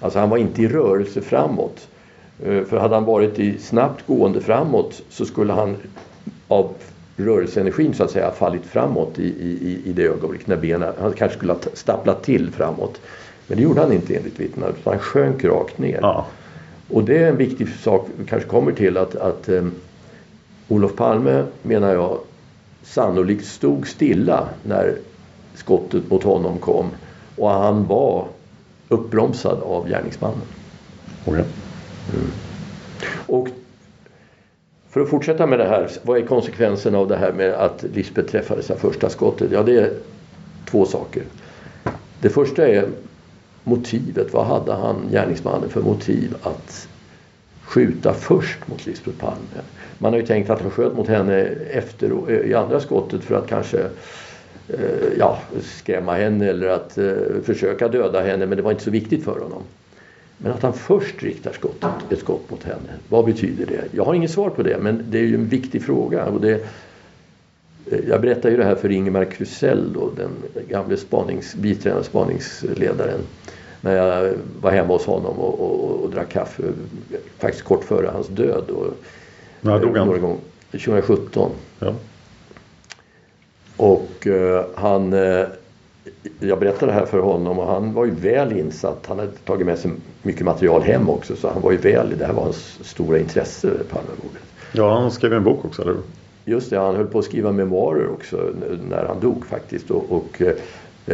[0.00, 1.88] Alltså han var inte i rörelse framåt.
[2.46, 5.76] Uh, för hade han varit i snabbt gående framåt så skulle han
[6.50, 6.74] av
[7.16, 11.36] rörelseenergin så att säga fallit framåt i, i, i det ögonblick när benen, han kanske
[11.36, 13.00] skulle ha stapplat till framåt.
[13.46, 15.98] Men det gjorde han inte enligt vittnena utan han sjönk rakt ner.
[16.02, 16.26] Ja.
[16.88, 19.72] Och det är en viktig sak vi kanske kommer till att, att um,
[20.68, 22.18] Olof Palme menar jag
[22.82, 24.96] sannolikt stod stilla när
[25.54, 26.90] skottet mot honom kom
[27.36, 28.26] och han var
[28.88, 30.46] uppbromsad av gärningsmannen.
[31.26, 31.44] Okay.
[32.14, 32.30] Mm.
[33.26, 33.48] Och
[34.90, 38.30] för att fortsätta med det här, vad är konsekvensen av det här med att Lisbeth
[38.30, 39.50] träffades av första skottet?
[39.52, 39.92] Ja, det är
[40.70, 41.22] två saker.
[42.20, 42.88] Det första är
[43.64, 44.32] motivet.
[44.32, 46.88] Vad hade han, gärningsmannen, för motiv att
[47.62, 49.62] skjuta först mot Lisbeth Palme?
[49.98, 51.36] Man har ju tänkt att han sköt mot henne
[51.70, 53.78] efter, eh, i andra skottet för att kanske
[54.68, 57.12] eh, ja, skrämma henne eller att eh,
[57.44, 59.62] försöka döda henne men det var inte så viktigt för honom.
[60.42, 63.84] Men att han först riktar skottet, ett skott mot henne, vad betyder det?
[63.90, 66.24] Jag har inget svar på det men det är ju en viktig fråga.
[66.24, 66.52] Och det,
[67.90, 70.30] eh, jag berättade ju det här för Ingemar Krusell då, den
[70.68, 73.20] gamle spanings, biträdande spaningsledaren.
[73.80, 76.62] När jag var hemma hos honom och, och, och drack kaffe
[77.38, 78.70] faktiskt kort före hans död.
[78.70, 78.94] Och,
[79.60, 80.06] När dog han?
[80.06, 80.36] Några
[80.70, 81.50] 2017.
[81.78, 81.94] Ja.
[83.76, 85.46] Och uh, han uh,
[86.38, 89.06] jag berättade det här för honom och han var ju väl insatt.
[89.06, 89.90] Han hade tagit med sig
[90.22, 93.68] mycket material hem också så han var ju väl, det här var hans stora intresse,
[93.90, 94.42] Palmemordet.
[94.72, 95.96] Ja, han skrev en bok också, eller
[96.44, 98.52] Just det, han höll på att skriva memoarer också
[98.88, 99.90] när han dog faktiskt.
[99.90, 100.54] Och, och eh,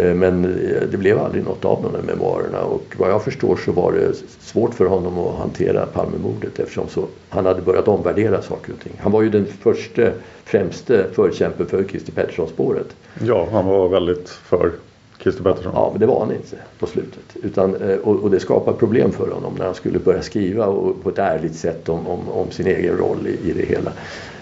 [0.01, 0.43] men
[0.91, 4.15] det blev aldrig något av de där memoarerna och vad jag förstår så var det
[4.41, 8.93] svårt för honom att hantera Palmemordet eftersom så, han hade börjat omvärdera saker och ting.
[8.99, 10.11] Han var ju den första,
[10.45, 12.97] främste förkämpen för Christer Pettersson-spåret.
[13.23, 14.73] Ja, han var väldigt för
[15.19, 15.73] Christer Pettersson?
[15.75, 17.37] Ja, men det var han inte på slutet.
[17.43, 21.03] Utan, eh, och, och det skapade problem för honom när han skulle börja skriva och,
[21.03, 23.93] på ett ärligt sätt om, om, om sin egen roll i, i det hela.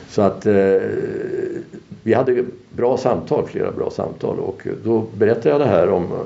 [0.09, 0.55] Så att eh,
[2.05, 6.19] vi hade bra samtal, flera bra samtal och då berättade jag det här om eh,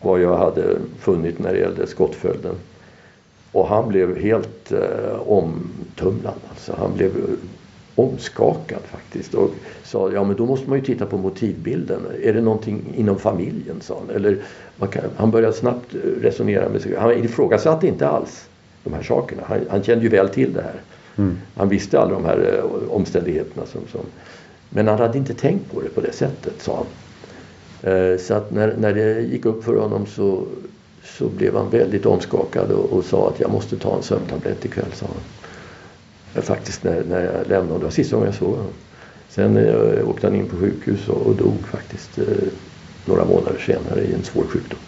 [0.00, 2.54] vad jag hade funnit när det gällde skottföljden.
[3.52, 6.34] Och han blev helt eh, omtumlad.
[6.50, 7.12] Alltså, han blev
[7.94, 9.50] omskakad faktiskt och
[9.84, 12.00] sa ja men då måste man ju titta på motivbilden.
[12.22, 14.16] Är det någonting inom familjen sa han.
[14.16, 14.38] Eller
[14.90, 16.96] kan, han började snabbt resonera med sig.
[16.96, 18.48] Han ifrågasatte inte alls
[18.84, 19.42] de här sakerna.
[19.46, 20.80] Han, han kände ju väl till det här.
[21.16, 21.38] Mm.
[21.54, 23.66] Han visste alla de här eh, omständigheterna.
[23.66, 24.00] Som, som,
[24.76, 26.86] men han hade inte tänkt på det på det sättet sa han.
[27.92, 30.44] Eh, så att när, när det gick upp för honom så,
[31.04, 34.92] så blev han väldigt omskakad och, och sa att jag måste ta en sömntablett ikväll
[34.94, 35.16] sa han
[36.34, 37.78] eh, faktiskt när, när jag lämnade.
[37.78, 38.72] Det var sista gången jag såg honom.
[39.28, 42.24] Sen eh, åkte han in på sjukhus och, och dog faktiskt eh,
[43.04, 44.78] några månader senare i en svår sjukdom.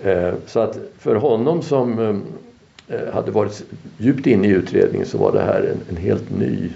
[0.00, 1.98] Eh, så att för honom som
[2.88, 3.62] eh, hade varit
[3.98, 6.70] djupt inne i utredningen så var det här en, en helt ny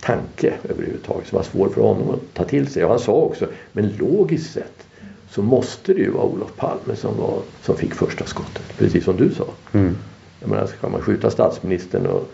[0.00, 2.84] tanke överhuvudtaget som var svår för honom att ta till sig.
[2.84, 4.86] Och han sa också, men logiskt sett
[5.30, 8.62] så måste det ju vara Olof Palme som, var, som fick första skottet.
[8.78, 9.44] Precis som du sa.
[9.72, 9.96] Mm.
[10.40, 12.30] Jag menar, ska man skjuta statsministern och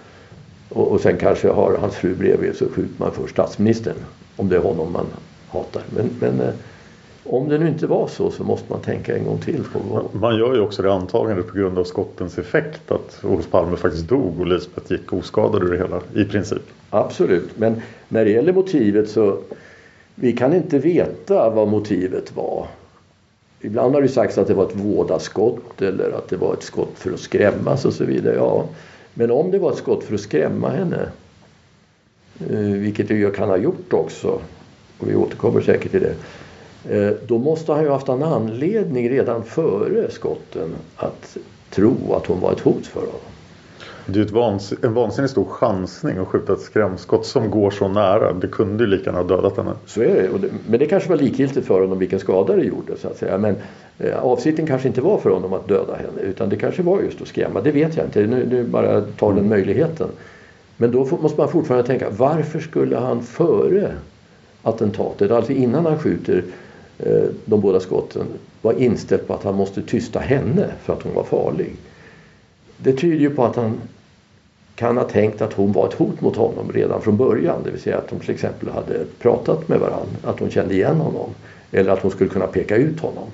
[0.68, 3.96] och, och sen kanske har hans fru bredvid så skjuter man för statsministern.
[4.37, 5.07] Om det är honom man
[5.48, 5.83] hatar.
[5.90, 6.55] Men, men eh,
[7.28, 10.14] om det nu inte var så så måste man tänka en gång till på vad...
[10.14, 14.08] Man gör ju också det antagandet på grund av skottens effekt att Olof Palme faktiskt
[14.08, 16.62] dog och Lisbeth gick oskadad ur det hela i princip.
[16.90, 19.38] Absolut, men när det gäller motivet så
[20.14, 22.66] vi kan inte veta vad motivet var.
[23.60, 26.92] Ibland har det sagts att det var ett vådaskott eller att det var ett skott
[26.94, 28.34] för att skrämmas och så vidare.
[28.34, 28.64] Ja,
[29.14, 31.08] men om det var ett skott för att skrämma henne,
[32.50, 34.40] eh, vilket det ju kan ha gjort också,
[34.98, 36.14] och vi återkommer säkert till det,
[37.27, 41.37] då måste han ju haft en anledning redan före skotten att
[41.70, 43.20] tro att hon var ett hot för honom.
[44.07, 47.88] Det är ju vans en vansinnigt stor chansning att skjuta ett skrämskott som går så
[47.88, 48.33] nära.
[48.33, 49.72] Det kunde ju lika gärna ha dödat henne.
[49.87, 50.49] Så är det.
[50.68, 52.96] Men det kanske var likgiltigt för honom vilken skada det gjorde.
[52.96, 53.38] Så att säga.
[53.38, 53.57] Men
[53.99, 56.20] eh, avsikten kanske inte var för honom att döda henne.
[56.20, 57.61] Utan det kanske var just att skrämma.
[57.61, 58.27] Det vet jag inte.
[58.27, 60.09] Nu, nu bara tar den möjligheten.
[60.77, 62.11] Men då måste man fortfarande tänka.
[62.11, 63.92] Varför skulle han före
[64.62, 66.42] attentatet, alltså innan han skjuter eh,
[66.98, 68.26] Eh, de båda skotten,
[68.62, 71.72] var inställd på att han måste tysta henne för att hon var farlig?
[72.76, 73.80] Det tyder ju på att han
[74.74, 77.62] kan ha tänkt att hon var ett hot mot honom redan från början.
[77.64, 80.96] Det vill säga att de till exempel hade pratat med varandra, att hon kände igen
[80.96, 81.30] honom.
[81.72, 83.28] Eller att hon skulle kunna peka ut honom.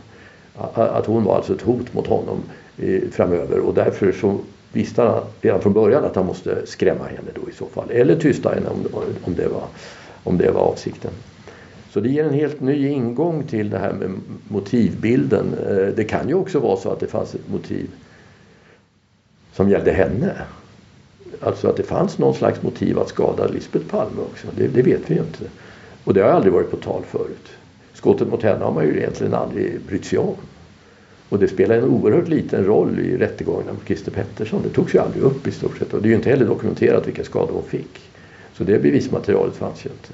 [0.74, 2.42] Att hon var alltså ett hot mot honom
[2.78, 4.38] eh, framöver och därför så
[4.72, 7.90] visste han redan från början att han måste skrämma henne då i så fall.
[7.90, 8.68] Eller tysta henne
[9.24, 9.62] om det var,
[10.24, 11.10] om det var avsikten.
[11.92, 14.10] Så det ger en helt ny ingång till det här med
[14.48, 15.54] motivbilden.
[15.68, 17.90] Eh, det kan ju också vara så att det fanns ett motiv
[19.52, 20.32] som gällde henne.
[21.40, 24.46] Alltså att det fanns någon slags motiv att skada Lisbeth Palme också.
[24.56, 25.44] Det, det, vet vi ju inte.
[26.04, 27.48] Och det har aldrig varit på tal förut.
[27.94, 30.36] Skottet mot henne har man ju egentligen aldrig brytt sig om.
[31.28, 34.62] Och det spelar en oerhört liten roll i rättegången mot Christer Pettersson.
[34.62, 35.94] Det togs ju aldrig upp i stort sett.
[35.94, 38.00] Och det är ju inte heller dokumenterat vilka skador hon fick.
[38.54, 40.12] Så det bevismaterialet fanns ju inte.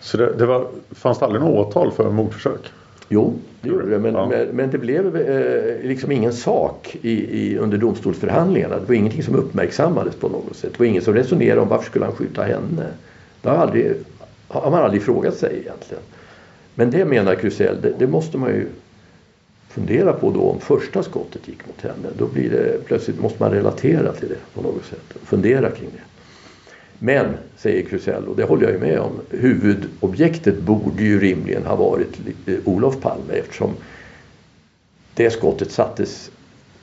[0.00, 2.60] Så det, det var, fanns det aldrig något åtal för mordförsök?
[3.08, 3.98] Jo, det gjorde det.
[3.98, 4.44] Men, ja.
[4.52, 8.78] men, det blev eh, liksom ingen sak i, i, under domstolsförhandlingarna.
[8.78, 10.72] Det var ingenting som uppmärksammades på något sätt.
[10.72, 12.86] Det var ingen som resonerade om varför skulle han skjuta henne.
[13.42, 13.94] Det har, aldrig,
[14.48, 16.02] har man aldrig frågat sig egentligen.
[16.74, 18.66] Men det menar Krusell, det, det, måste man ju
[19.68, 22.08] fundera på då om första skottet gick mot henne.
[22.18, 25.22] Då blir det, plötsligt måste man relatera till det på något sätt.
[25.24, 26.02] Fundera kring det.
[27.02, 31.76] Men, säger Krusell, och det håller jag ju med om, huvudobjektet borde ju rimligen ha
[31.76, 32.18] varit
[32.64, 33.70] Olof Palme eftersom
[35.14, 36.30] det skottet sattes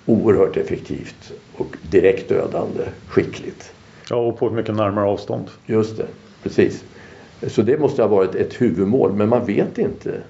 [0.05, 3.71] oerhört effektivt och direkt dödande, skickligt.
[4.09, 5.45] Ja, och på ett mycket närmare avstånd.
[5.65, 6.07] Just det,
[6.43, 6.83] precis.
[7.47, 10.21] Så det måste ha varit ett huvudmål, men man vet inte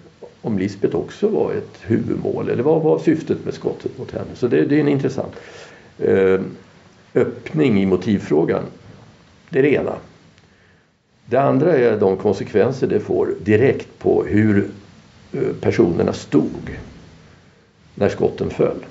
[0.41, 4.35] om Lisbeth också var ett huvudmål eller vad var syftet med skottet mot henne.
[4.35, 5.35] Så det, det är en intressant
[5.97, 6.41] eh,
[7.15, 8.63] öppning i motivfrågan.
[9.49, 9.93] Det är det ena.
[11.25, 14.69] Det andra är de konsekvenser det får direkt på hur
[15.33, 16.77] eh, personerna stod
[17.95, 18.85] när skotten föll.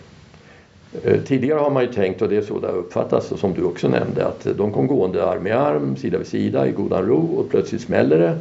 [1.02, 3.62] Eh, tidigare har man ju tänkt, och det är så det har uppfattats, som du
[3.62, 7.34] också nämnde, att de kom gående arm i arm, sida vid sida i godan ro
[7.36, 8.38] och plötsligt smäller det.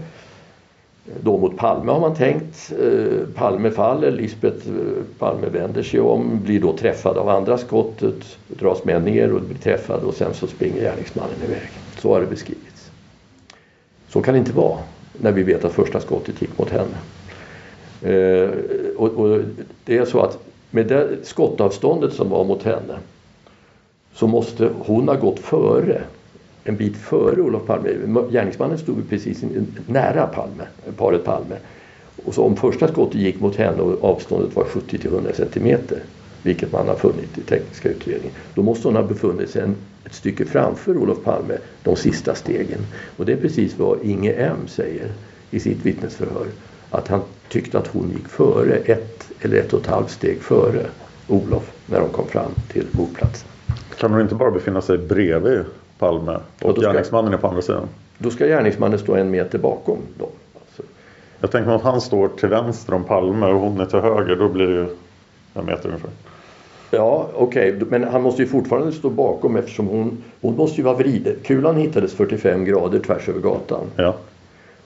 [1.22, 2.74] Då mot Palme har man tänkt.
[2.82, 4.68] Eh, Palme faller, Lisbeth
[5.20, 9.58] Palme vänder sig om, blir då träffad av andra skottet, dras med ner och blir
[9.58, 11.70] träffad och sen så springer gärningsmannen iväg.
[11.98, 12.92] Så har det beskrivits.
[14.10, 14.80] Så kan det inte vara
[15.14, 16.98] när vi vet att första skottet gick mot henne.
[18.02, 18.50] Eh,
[18.98, 19.42] och, och,
[19.86, 20.40] det är så att
[20.72, 22.98] med det skottavståndet som var mot henne
[24.14, 26.02] så måste hon ha gått före
[26.64, 27.90] en bit före Olof Palme.
[28.32, 29.44] Gärningsmannen stod precis
[29.88, 30.64] nära Palme,
[30.98, 31.56] paret Palme.
[32.26, 36.00] Och så om första skottet gick mot henne och avståndet var 70 till 100 centimeter
[36.46, 38.36] vilket man har funnit i tekniska utredningen.
[38.56, 42.80] Då måste hon ha befunnit sig en, ett stycke framför Olof Palme de sista stegen.
[43.18, 45.12] Och det är precis vad Inge M säger
[45.52, 46.48] i sitt vittnesförhör.
[46.90, 50.86] Att han tyckte att hon gick före, ett eller ett och ett halvt steg före
[51.28, 53.48] Olof när de kom fram till mordplatsen.
[53.98, 55.64] Kan hon inte bara befinna sig bredvid
[56.00, 57.88] Palme och, och gärningsmannen är på andra sidan?
[58.18, 60.30] Då ska gärningsmannen stå en meter bakom dem.
[60.54, 60.84] Alltså.
[61.40, 64.36] Jag tänker mig att han står till vänster om Palme och hon är till höger.
[64.36, 64.88] Då blir det ju
[65.54, 66.10] en meter ungefär.
[66.92, 67.88] Ja, okej, okay.
[67.90, 71.36] men han måste ju fortfarande stå bakom eftersom hon, hon måste ju vara vriden.
[71.44, 73.86] Kulan hittades 45 grader tvärs över gatan.
[73.96, 74.16] Ja.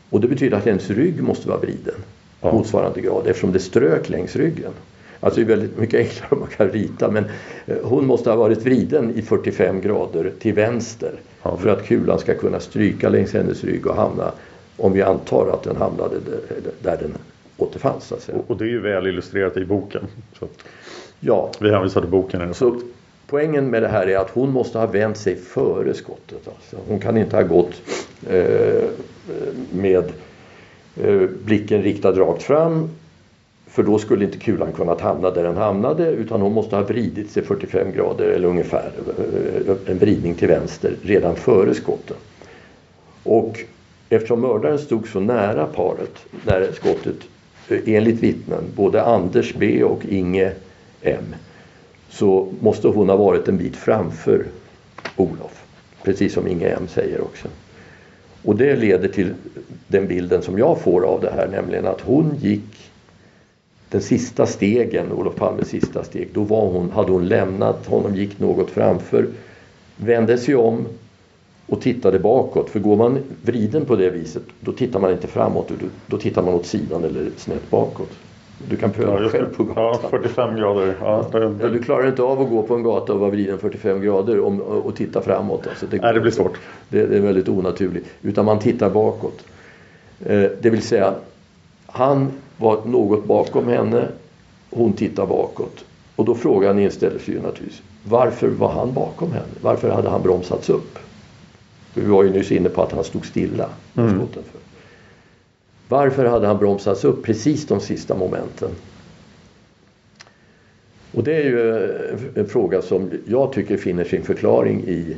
[0.10, 1.96] Och det betyder att hennes rygg måste vara vriden
[2.42, 2.52] ja.
[2.52, 4.72] motsvarande grad eftersom det strök längs ryggen.
[5.20, 7.26] Alltså det är väldigt mycket enklare om man kan rita men
[7.66, 11.12] eh, hon måste ha varit vriden i 45 grader till vänster
[11.44, 11.58] ja.
[11.58, 14.32] för att kulan ska kunna stryka längs hennes rygg och hamna,
[14.78, 16.16] om vi antar att den hamnade
[16.82, 17.14] där den
[17.58, 18.14] återfanns.
[18.48, 20.02] Och det är ju väl illustrerat i boken.
[20.40, 20.48] Så.
[21.20, 21.52] Ja.
[21.60, 22.54] Vi hänvisar till boken.
[22.54, 22.82] Så
[23.28, 26.48] poängen med det här är att hon måste ha vänt sig före skottet.
[26.48, 26.78] Alltså.
[26.88, 27.82] Hon kan inte ha gått
[28.30, 28.84] eh,
[29.72, 30.04] med
[31.04, 32.90] eh, blicken riktad rakt fram
[33.67, 37.32] För då skulle inte kulan kunnat hamna där den hamnade utan hon måste ha vridit
[37.32, 42.17] sig 45 grader eller ungefär eh, en vridning till vänster redan före skotten.
[43.24, 43.60] Och
[44.10, 47.17] eftersom mördaren stod så nära paret när skottet
[47.70, 50.52] eh, enligt vittnen, både Anders B och Inge
[51.02, 51.35] M
[52.10, 54.45] så måste hon ha varit en bit framför
[55.15, 55.65] Olof.
[56.04, 57.47] Precis som Inge M säger också.
[58.43, 59.33] Och det leder till
[59.87, 62.91] den bilden som jag får av det här, nämligen att hon gick
[63.89, 68.39] den sista stegen, Olof Palmes sista steg, då var hon, hade hon lämnat honom, gick
[68.39, 69.27] något framför,
[69.97, 70.87] vände sig om
[71.65, 72.69] och tittade bakåt.
[72.69, 75.71] För går man vriden på det viset, då tittar man inte framåt,
[76.08, 78.12] då tittar man åt sidan eller snett bakåt.
[78.68, 80.00] Du kan pröva ja, själv på gatan.
[80.04, 80.96] Ja, 45 grader.
[81.02, 81.70] Ja, det, det...
[81.70, 84.62] du klarar inte av att gå på en gata och vara vriden 45 grader om,
[84.62, 85.68] och titta framåt.
[85.68, 86.60] Alltså det, Nej, det blir svårt.
[86.90, 88.08] Det, det, är väldigt onaturligt.
[88.22, 89.44] Utan man tittar bakåt.
[90.26, 91.14] Eh, det vill säga,
[91.86, 94.08] han var något bakom henne.
[94.70, 95.86] Hon tittar bakåt.
[96.16, 97.82] Och då frågan inställer sig ju naturligtvis.
[98.04, 99.46] Varför var han bakom henne?
[99.62, 101.00] Varför hade han bromsats upp?
[101.94, 103.70] För vi var ju nyss inne på att han stod stilla.
[103.96, 104.22] Mm.
[105.90, 108.69] Varför hade han bromsats upp precis de sista momenten?
[111.12, 115.17] Och det är ju eh, en fråga som jag tycker finner sin förklaring i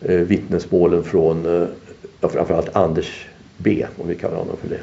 [0.00, 1.68] eh, vittnesmålen från eh,
[2.28, 3.26] framförallt Anders
[3.56, 4.80] B, om vi kallar honom för det.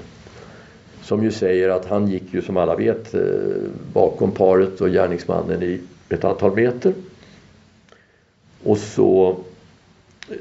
[1.03, 3.15] Som ju säger att han gick ju som alla vet
[3.93, 6.93] bakom paret och gärningsmannen i ett antal meter.
[8.63, 9.37] Och så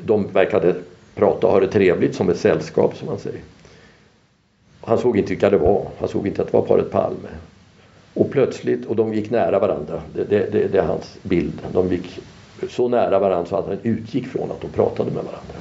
[0.05, 0.75] de verkade
[1.15, 3.41] prata och ha det trevligt som ett sällskap som man säger.
[4.85, 5.87] Han såg inte vilka det var.
[5.99, 7.29] Han såg inte att det var paret Palme.
[8.15, 10.03] Och plötsligt, och de gick nära varandra.
[10.15, 11.63] Det, det, det, det är hans bild.
[11.73, 12.21] De gick
[12.69, 15.55] så nära varandra så att han utgick från att de pratade med varandra.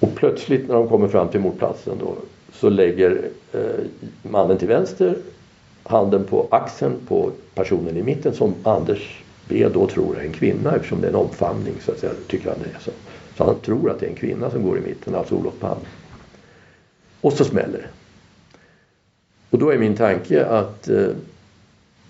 [0.00, 2.14] Och plötsligt när de kommer fram till mordplatsen då
[2.52, 3.60] så lägger eh,
[4.22, 5.14] mannen till vänster
[5.82, 10.76] handen på axeln på personen i mitten som Anders B då tror är en kvinna
[10.76, 12.80] eftersom det är en omfamning så att säga, tycker han det är.
[12.80, 12.90] Så,
[13.36, 15.80] så han tror att det är en kvinna som går i mitten, alltså Olof Palme.
[17.22, 17.88] Och så smäller det.
[19.50, 21.08] Och då är min tanke att eh,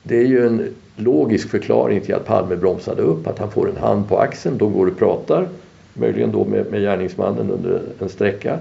[0.02, 3.76] det är ju en logisk förklaring till att Palme bromsade upp, att han får en
[3.76, 5.48] hand på axeln, De går och pratar,
[5.94, 8.58] möjligen då med, med gärningsmannen under en sträcka.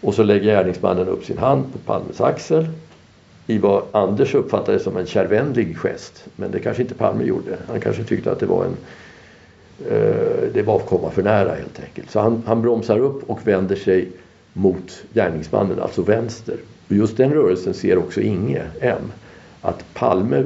[0.00, 2.66] Och så lägger gärningsmannen upp sin hand på Palmes axel
[3.46, 6.24] i vad Anders uppfattade som en kärvänlig gest.
[6.36, 7.56] Men det kanske inte Palme gjorde.
[7.68, 8.76] Han kanske tyckte att det var en
[9.90, 12.10] eh, det var att komma för nära helt enkelt.
[12.10, 14.08] Så han, han bromsar upp och vänder sig
[14.58, 16.56] mot gärningsmannen, alltså vänster.
[16.88, 19.12] Och just den rörelsen ser också Inge M.
[19.60, 20.44] Att Palme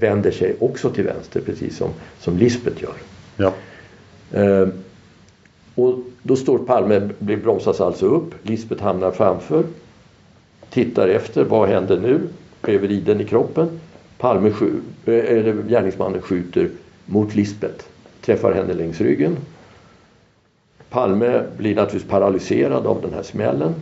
[0.00, 2.94] vänder sig också till vänster precis som, som Lisbeth gör.
[3.36, 3.52] Ja.
[4.40, 4.68] Eh,
[5.74, 9.64] och då står Palme, bromsas alltså upp, Lisbeth hamnar framför.
[10.70, 12.20] Tittar efter, vad händer nu?
[12.62, 13.80] Är vriden i kroppen.
[14.18, 14.52] Palme,
[15.06, 16.70] eller gärningsmannen skjuter
[17.06, 17.84] mot Lisbeth.
[18.20, 19.36] Träffar henne längs ryggen
[20.90, 23.74] Palme blir naturligtvis paralyserad av den här smällen.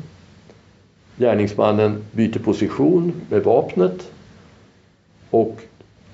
[1.17, 4.11] Gärningsmannen byter position med vapnet
[5.31, 5.61] och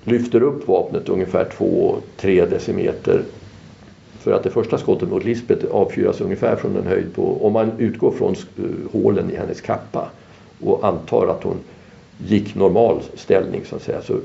[0.03, 3.23] lyfter upp vapnet ungefär 2-3 decimeter
[4.19, 7.71] för att det första skottet mot Lisbeth avfyras ungefär från en höjd på, om man
[7.77, 8.35] utgår från
[8.91, 10.09] hålen i hennes kappa
[10.61, 11.57] och antar att hon
[12.27, 14.19] gick normal ställning så att säga så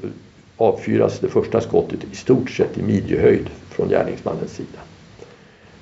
[0.56, 4.78] avfyras det första skottet i stort sett i midjehöjd från gärningsmannens sida.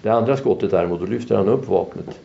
[0.07, 2.20] Det andra skottet däremot, då lyfter han upp vapnet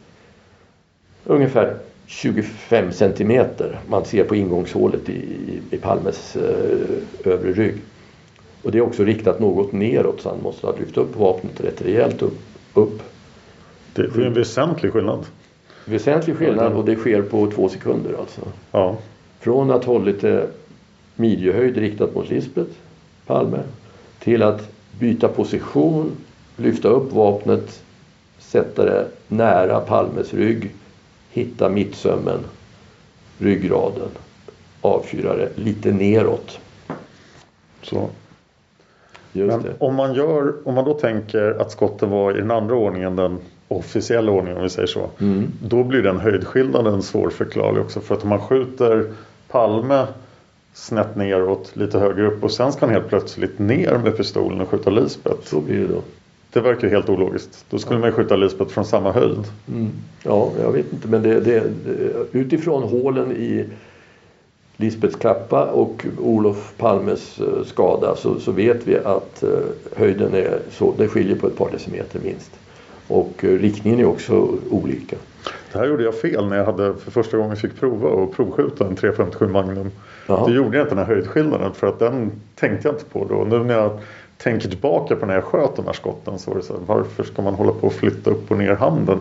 [1.25, 1.75] ungefär
[2.05, 3.79] 25 centimeter.
[3.89, 5.37] Man ser på ingångshålet i,
[5.71, 7.75] i Palmes eh, övre rygg.
[8.63, 11.81] Och det är också riktat något neråt så han måste ha lyft upp vapnet rätt
[11.81, 12.39] rejält upp.
[12.73, 13.01] upp.
[13.93, 15.25] Det är en väsentlig skillnad.
[15.85, 18.41] Väsentlig skillnad och det sker på två sekunder alltså.
[18.71, 18.97] Ja.
[19.39, 20.47] Från att hållit det
[21.15, 22.71] midjehöjd riktat mot Lisbeth
[23.25, 23.59] Palme
[24.19, 24.69] till att
[24.99, 26.11] byta position
[26.61, 27.83] lyfta upp vapnet,
[28.39, 30.71] sätta det nära Palmes rygg,
[31.29, 32.39] hitta mittsömmen,
[33.37, 34.09] ryggraden,
[34.81, 36.59] avfyra det lite neråt.
[37.81, 38.09] Så.
[39.33, 39.73] Just Men det.
[39.79, 43.39] Om, man gör, om man då tänker att skotten var i den andra ordningen, den
[43.67, 45.09] officiella ordningen om vi säger så.
[45.19, 45.51] Mm.
[45.63, 47.99] Då blir den höjdskillnaden svårförklarlig också.
[47.99, 49.13] För att om man skjuter
[49.47, 50.07] Palme
[50.73, 54.69] snett neråt, lite högre upp och sen ska han helt plötsligt ner med pistolen och
[54.69, 55.41] skjuta Lisbeth.
[55.43, 56.01] Så blir det då.
[56.53, 57.65] Det verkar helt ologiskt.
[57.69, 58.05] Då skulle ja.
[58.05, 59.43] man skjuta Lisbeth från samma höjd.
[59.67, 59.89] Mm.
[60.23, 63.65] Ja, jag vet inte men det, det, det, utifrån hålen i
[64.77, 69.59] Lisbeths kappa och Olof Palmes uh, skada så, så, vet vi att uh,
[69.95, 72.51] höjden är så, det skiljer på ett par decimeter minst.
[73.07, 75.15] Och uh, riktningen är också olika.
[75.71, 78.87] Det här gjorde jag fel när jag hade för första gången fick prova och provskjuta
[78.87, 79.91] en 357 Magnum.
[80.27, 80.47] Jaha.
[80.47, 83.43] Då gjorde jag inte den här höjdskillnaden för att den tänkte jag inte på då.
[83.43, 83.99] Nu när jag
[84.43, 87.23] tänker tillbaka på när jag sköt de här skotten så var det så här, varför
[87.23, 89.19] ska man hålla på och flytta upp och ner handen?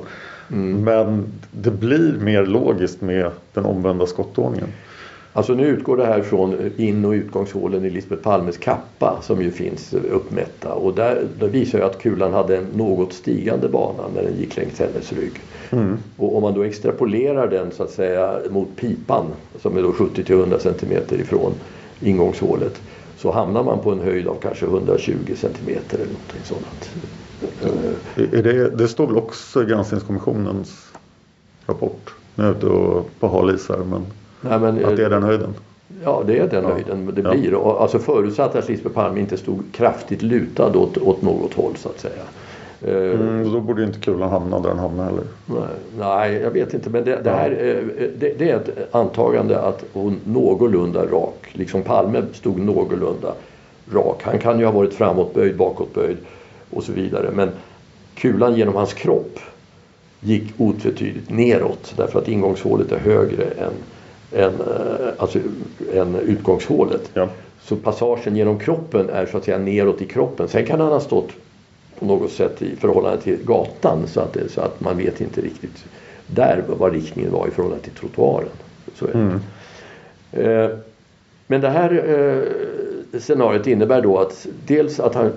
[0.53, 0.85] Mm.
[0.85, 4.69] Men det blir mer logiskt med den omvända skottordningen.
[5.33, 9.51] Alltså nu utgår det här från in och utgångshålen i Lisbeth Palmes kappa som ju
[9.51, 14.23] finns uppmätta och där, där visar ju att kulan hade en något stigande bana när
[14.23, 15.33] den gick längs hennes rygg.
[15.71, 15.99] Mm.
[16.17, 19.27] Och om man då extrapolerar den så att säga mot pipan
[19.63, 21.53] som är då 70 till 100 cm ifrån
[22.01, 22.81] ingångshålet
[23.23, 26.91] så hamnar man på en höjd av kanske 120 cm eller någonting sådant.
[28.17, 30.87] Eh, Är det, det står väl också i granskningskommissionens
[31.67, 32.15] rapport.
[32.35, 34.05] Nu är jag ute och på hal is här men,
[34.41, 35.55] Nej, men, att det är den höjden.
[36.05, 36.71] Ja, det är den Ja.
[36.73, 37.31] höjden det Ja.
[37.31, 37.81] blir.
[37.83, 42.01] Alltså förutsatt att Lisbeth Palme inte stod kraftigt lutad åt, åt något håll så att
[42.01, 42.23] säga.
[42.83, 45.25] Eh, Mm, då borde inte kulan hamna där den hamnar heller.
[45.47, 45.59] nej,
[45.99, 46.91] nej, jag vet inte.
[46.91, 51.83] Men det, det här eh, det, det är ett antagande att hon någorlunda rak, liksom
[51.83, 53.35] Palme stod någorlunda
[53.93, 54.23] rak.
[54.23, 56.17] Han kan ju ha varit framåtböjd, bakåtböjd
[56.71, 57.31] och så vidare.
[57.35, 57.51] Men
[58.15, 59.39] kulan genom hans kropp
[60.21, 63.73] gick otvetydigt neråt därför att ingångshålet är högre än,
[64.33, 65.39] än, eh, alltså,
[65.95, 67.11] än utgångshålet.
[67.15, 67.29] Ja.
[67.63, 70.49] Så passagen genom kroppen är så att säga neråt i kroppen.
[70.49, 71.29] Sen kan han ha stått
[72.01, 75.85] på något sätt i förhållande till gatan så att, så att man vet inte riktigt
[76.27, 78.49] där vad riktningen var i förhållande till trottoaren.
[78.95, 79.07] Så.
[79.07, 79.41] Mm.
[80.33, 80.71] Eh,
[81.47, 85.33] Men det här eh, scenariot innebär då att dels att han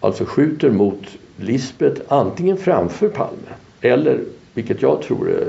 [0.00, 1.04] alltså skjuter mot
[1.36, 3.50] Lisbeth antingen framför Palme
[3.80, 4.20] eller,
[4.54, 5.46] vilket jag tror är,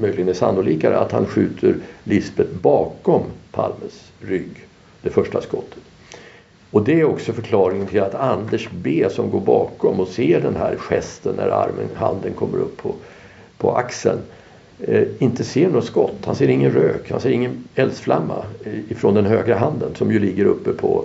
[0.00, 4.66] möjligen är sannolikare, att han skjuter Lisbeth bakom Palmes rygg,
[5.02, 5.82] det första skottet.
[6.74, 10.56] Och det är också förklaringen till att Anders B som går bakom och ser den
[10.56, 12.94] här gesten när armen, handen kommer upp på,
[13.58, 14.18] på axeln
[14.80, 16.24] eh, inte ser något skott.
[16.24, 20.18] Han ser ingen rök, han ser ingen eldsflamma eh, ifrån den högra handen som ju
[20.18, 21.04] ligger uppe på,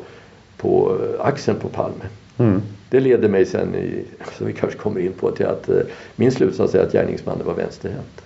[0.58, 2.06] på eh, axeln på Palme.
[2.38, 2.62] Mm.
[2.90, 4.04] Det leder mig sen, i,
[4.38, 5.82] som vi kanske kommer in på, till att eh,
[6.16, 8.22] min slutsats är att gärningsmannen var vänsterhänt.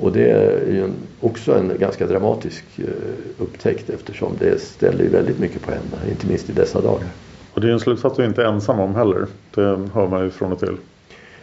[0.00, 0.88] Och det är ju
[1.20, 2.84] också en ganska dramatisk eh,
[3.38, 7.08] upptäckt eftersom det ställer ju väldigt mycket på händerna, inte minst i dessa dagar.
[7.54, 9.26] Och det är en slutsats du inte är ensam om heller.
[9.54, 10.76] Det hör man ju från och till.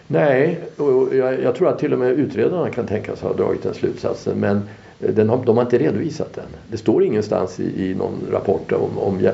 [0.08, 3.74] Nej, och jag, jag tror att till och med utredarna kan tänkas ha dragit den
[3.74, 4.62] slutsatsen men
[5.00, 6.46] eh, den har, de har inte redovisat den.
[6.68, 9.30] Det står ingenstans i, i någon rapport om, om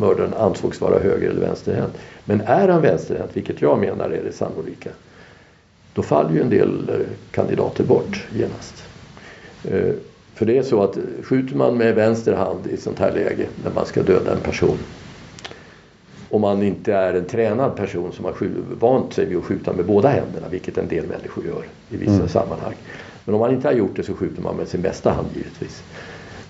[0.00, 1.98] mördaren ansågs vara höger eller vänsterhänt.
[2.24, 4.90] Men är han vänsterhänt, vilket jag menar är det sannolika,
[5.98, 6.96] då faller ju en del eh,
[7.30, 8.84] kandidater bort genast.
[9.64, 9.94] Eh,
[10.34, 13.46] För det är så att skjuter man med vänster hand i ett sånt här läge
[13.64, 14.78] när man ska döda en person
[16.30, 18.34] om man inte är en tränad person som har
[18.80, 22.12] vant sig vid att skjuta med båda händerna, vilket en del människor gör i vissa
[22.12, 22.28] Mm.
[22.28, 22.74] sammanhang.
[23.24, 25.82] Men om man inte har gjort det så skjuter man med sin bästa hand givetvis.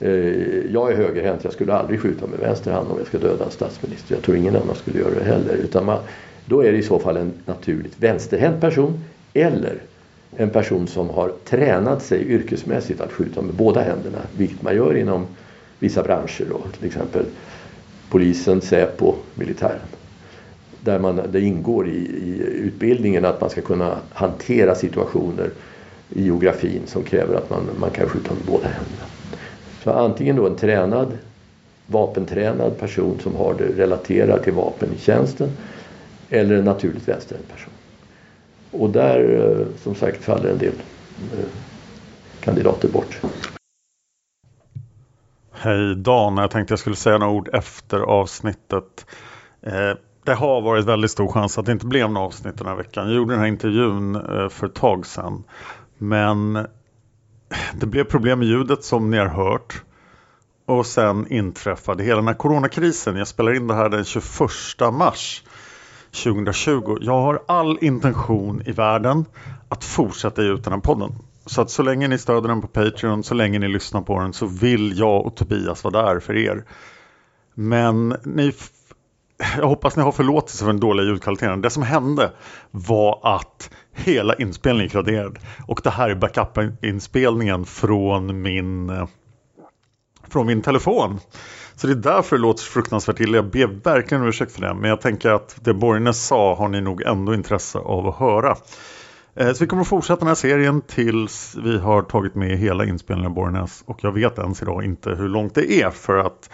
[0.00, 3.44] Eh, Jag är högerhänt, jag skulle aldrig skjuta med vänster hand om jag ska döda
[3.44, 4.14] en statsminister.
[4.14, 5.54] Jag tror ingen annan skulle göra det heller.
[5.54, 5.98] Utan man,
[6.46, 9.04] då är det i så fall en naturligt vänsterhänt person
[9.34, 9.78] eller
[10.36, 14.96] en person som har tränat sig yrkesmässigt att skjuta med båda händerna, vilket man gör
[14.96, 15.26] inom
[15.78, 17.24] vissa branscher då, till exempel
[18.10, 19.80] polisen, Säpo, militären.
[20.80, 25.50] Där man, det ingår i, i utbildningen att man ska kunna hantera situationer
[26.10, 29.06] i geografin som kräver att man, man kan skjuta med båda händerna.
[29.84, 31.18] Så antingen då en tränad,
[31.86, 35.48] vapentränad person som har det relaterat till vapen i tjänsten
[36.30, 37.72] eller en naturligt vänsterhänt person.
[38.70, 40.74] Och där eh, som sagt faller en del
[41.32, 41.44] eh,
[42.40, 43.20] kandidater bort.
[45.52, 49.06] Hej Dan, jag tänkte jag skulle säga några ord efter avsnittet.
[49.62, 49.92] Eh,
[50.24, 53.06] det har varit väldigt stor chans att det inte blev något avsnitt den här veckan.
[53.06, 54.14] Jag gjorde den här intervjun
[54.50, 55.44] för ett tag sedan.
[55.98, 56.66] Men
[57.74, 59.82] det blev problem med ljudet som ni har hört.
[60.66, 63.16] Och sen inträffade hela den här coronakrisen.
[63.16, 64.22] Jag spelar in det här den 21
[64.92, 65.44] mars
[66.12, 66.98] 2020.
[67.00, 69.24] Jag har all intention i världen
[69.68, 71.12] att fortsätta ge ut den här podden.
[71.46, 74.32] Så att så länge ni stöder den på Patreon, så länge ni lyssnar på den
[74.32, 76.64] så vill jag och Tobias vara där för er.
[77.54, 78.52] Men ni,
[79.56, 81.62] jag hoppas ni har förlåtelse för den dåliga ljudkvaliteten.
[81.62, 82.32] Det som hände
[82.70, 85.38] var att hela inspelningen gick raderad.
[85.66, 89.08] Och det här är backup-inspelningen från min, eh,
[90.28, 91.20] från min telefon.
[91.78, 93.36] Så det är därför det låter så fruktansvärt illa.
[93.36, 94.74] Jag ber verkligen om ursäkt för det.
[94.74, 98.56] Men jag tänker att det Borgnäs sa har ni nog ändå intresse av att höra.
[99.34, 102.84] Eh, så vi kommer att fortsätta den här serien tills vi har tagit med hela
[102.84, 103.82] inspelningen av Borgnäs.
[103.86, 106.50] Och jag vet ens idag inte hur långt det är för att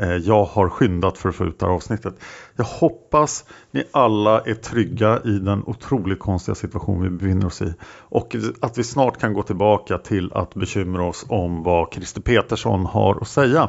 [0.00, 2.14] eh, jag har skyndat för att få ut det här avsnittet.
[2.56, 7.74] Jag hoppas ni alla är trygga i den otroligt konstiga situation vi befinner oss i.
[7.90, 12.86] Och att vi snart kan gå tillbaka till att bekymra oss om vad Christer Petersson
[12.86, 13.68] har att säga.